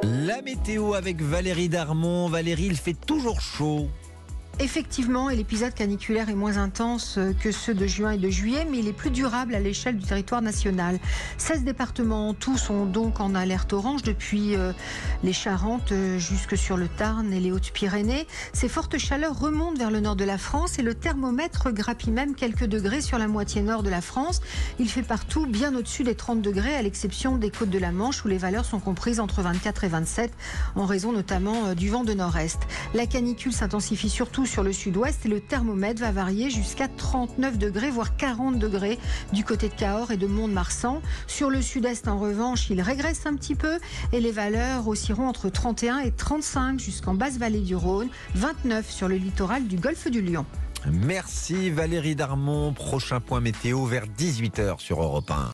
La 0.03 0.41
météo 0.43 0.95
avec 0.95 1.21
Valérie 1.21 1.69
Darmon. 1.69 2.29
Valérie, 2.29 2.67
il 2.67 2.77
fait 2.77 2.95
toujours 2.95 3.41
chaud. 3.41 3.89
Effectivement, 4.63 5.31
l'épisode 5.31 5.73
caniculaire 5.73 6.29
est 6.29 6.35
moins 6.35 6.59
intense 6.59 7.17
euh, 7.17 7.33
que 7.33 7.51
ceux 7.51 7.73
de 7.73 7.87
juin 7.87 8.11
et 8.11 8.19
de 8.19 8.29
juillet, 8.29 8.67
mais 8.71 8.81
il 8.81 8.89
est 8.89 8.93
plus 8.93 9.09
durable 9.09 9.55
à 9.55 9.59
l'échelle 9.59 9.97
du 9.97 10.05
territoire 10.05 10.43
national. 10.43 10.99
16 11.39 11.65
départements 11.65 12.29
en 12.29 12.35
tout 12.35 12.59
sont 12.59 12.85
donc 12.85 13.21
en 13.21 13.35
alerte 13.35 13.73
orange 13.73 14.03
depuis 14.03 14.57
euh, 14.57 14.73
les 15.25 15.33
Charentes 15.33 15.93
euh, 15.93 16.19
jusque 16.19 16.59
sur 16.59 16.77
le 16.77 16.89
Tarn 16.89 17.33
et 17.33 17.41
les 17.41 17.53
Hautes-Pyrénées. 17.53 18.27
Ces 18.53 18.69
fortes 18.69 18.99
chaleurs 18.99 19.41
remontent 19.41 19.79
vers 19.79 19.91
le 19.91 20.01
nord 20.01 20.15
de 20.15 20.25
la 20.25 20.37
France 20.37 20.79
et 20.79 20.83
le 20.83 20.93
thermomètre 20.93 21.71
grappille 21.71 22.13
même 22.13 22.35
quelques 22.35 22.67
degrés 22.67 23.01
sur 23.01 23.17
la 23.17 23.29
moitié 23.29 23.63
nord 23.63 23.83
de 23.83 23.89
la 23.89 24.03
France. 24.03 24.43
Il 24.79 24.91
fait 24.91 25.03
partout 25.03 25.47
bien 25.47 25.75
au-dessus 25.75 26.03
des 26.03 26.15
30 26.15 26.43
degrés, 26.43 26.75
à 26.75 26.83
l'exception 26.83 27.39
des 27.39 27.51
côtes 27.51 27.71
de 27.71 27.79
la 27.79 27.93
Manche 27.93 28.27
où 28.27 28.29
les 28.29 28.37
valeurs 28.37 28.67
sont 28.67 28.79
comprises 28.79 29.21
entre 29.21 29.41
24 29.41 29.85
et 29.85 29.89
27 29.89 30.31
en 30.77 30.85
raison 30.85 31.13
notamment 31.13 31.73
du 31.73 31.89
vent 31.89 32.05
de 32.05 32.13
nord-est. 32.13 32.61
La 32.93 33.07
canicule 33.07 33.55
s'intensifie 33.55 34.11
surtout 34.11 34.45
sur 34.51 34.65
le 34.65 34.73
sud-ouest 34.73 35.27
le 35.27 35.41
thermomètre 35.41 36.01
va 36.01 36.11
varier 36.11 36.51
jusqu'à 36.51 36.89
39 36.89 37.57
degrés, 37.57 37.89
voire 37.89 38.17
40 38.17 38.59
degrés 38.59 38.99
du 39.33 39.45
côté 39.45 39.69
de 39.69 39.75
Cahors 39.75 40.11
et 40.11 40.17
de 40.17 40.27
Mont-de-Marsan. 40.27 41.01
Sur 41.29 41.51
le 41.51 41.63
sud-est, 41.63 42.09
en 42.09 42.19
revanche, 42.19 42.69
il 42.69 42.81
régresse 42.81 43.27
un 43.27 43.37
petit 43.37 43.55
peu 43.55 43.79
et 44.13 44.19
les 44.19 44.33
valeurs 44.33 44.89
oscilleront 44.89 45.29
entre 45.29 45.51
31 45.51 46.01
et 46.01 46.11
35 46.11 46.81
jusqu'en 46.81 47.15
basse 47.15 47.39
vallée 47.39 47.61
du 47.61 47.77
Rhône, 47.77 48.09
29 48.35 48.91
sur 48.91 49.07
le 49.07 49.17
littoral 49.17 49.69
du 49.69 49.77
golfe 49.77 50.11
du 50.11 50.21
Lion. 50.21 50.45
Merci 50.91 51.71
Valérie 51.71 52.17
Darmon. 52.17 52.73
Prochain 52.73 53.21
point 53.21 53.41
météo 53.41 53.85
vers 53.85 54.07
18h 54.07 54.81
sur 54.81 55.01
Europe 55.01 55.31
1. 55.31 55.49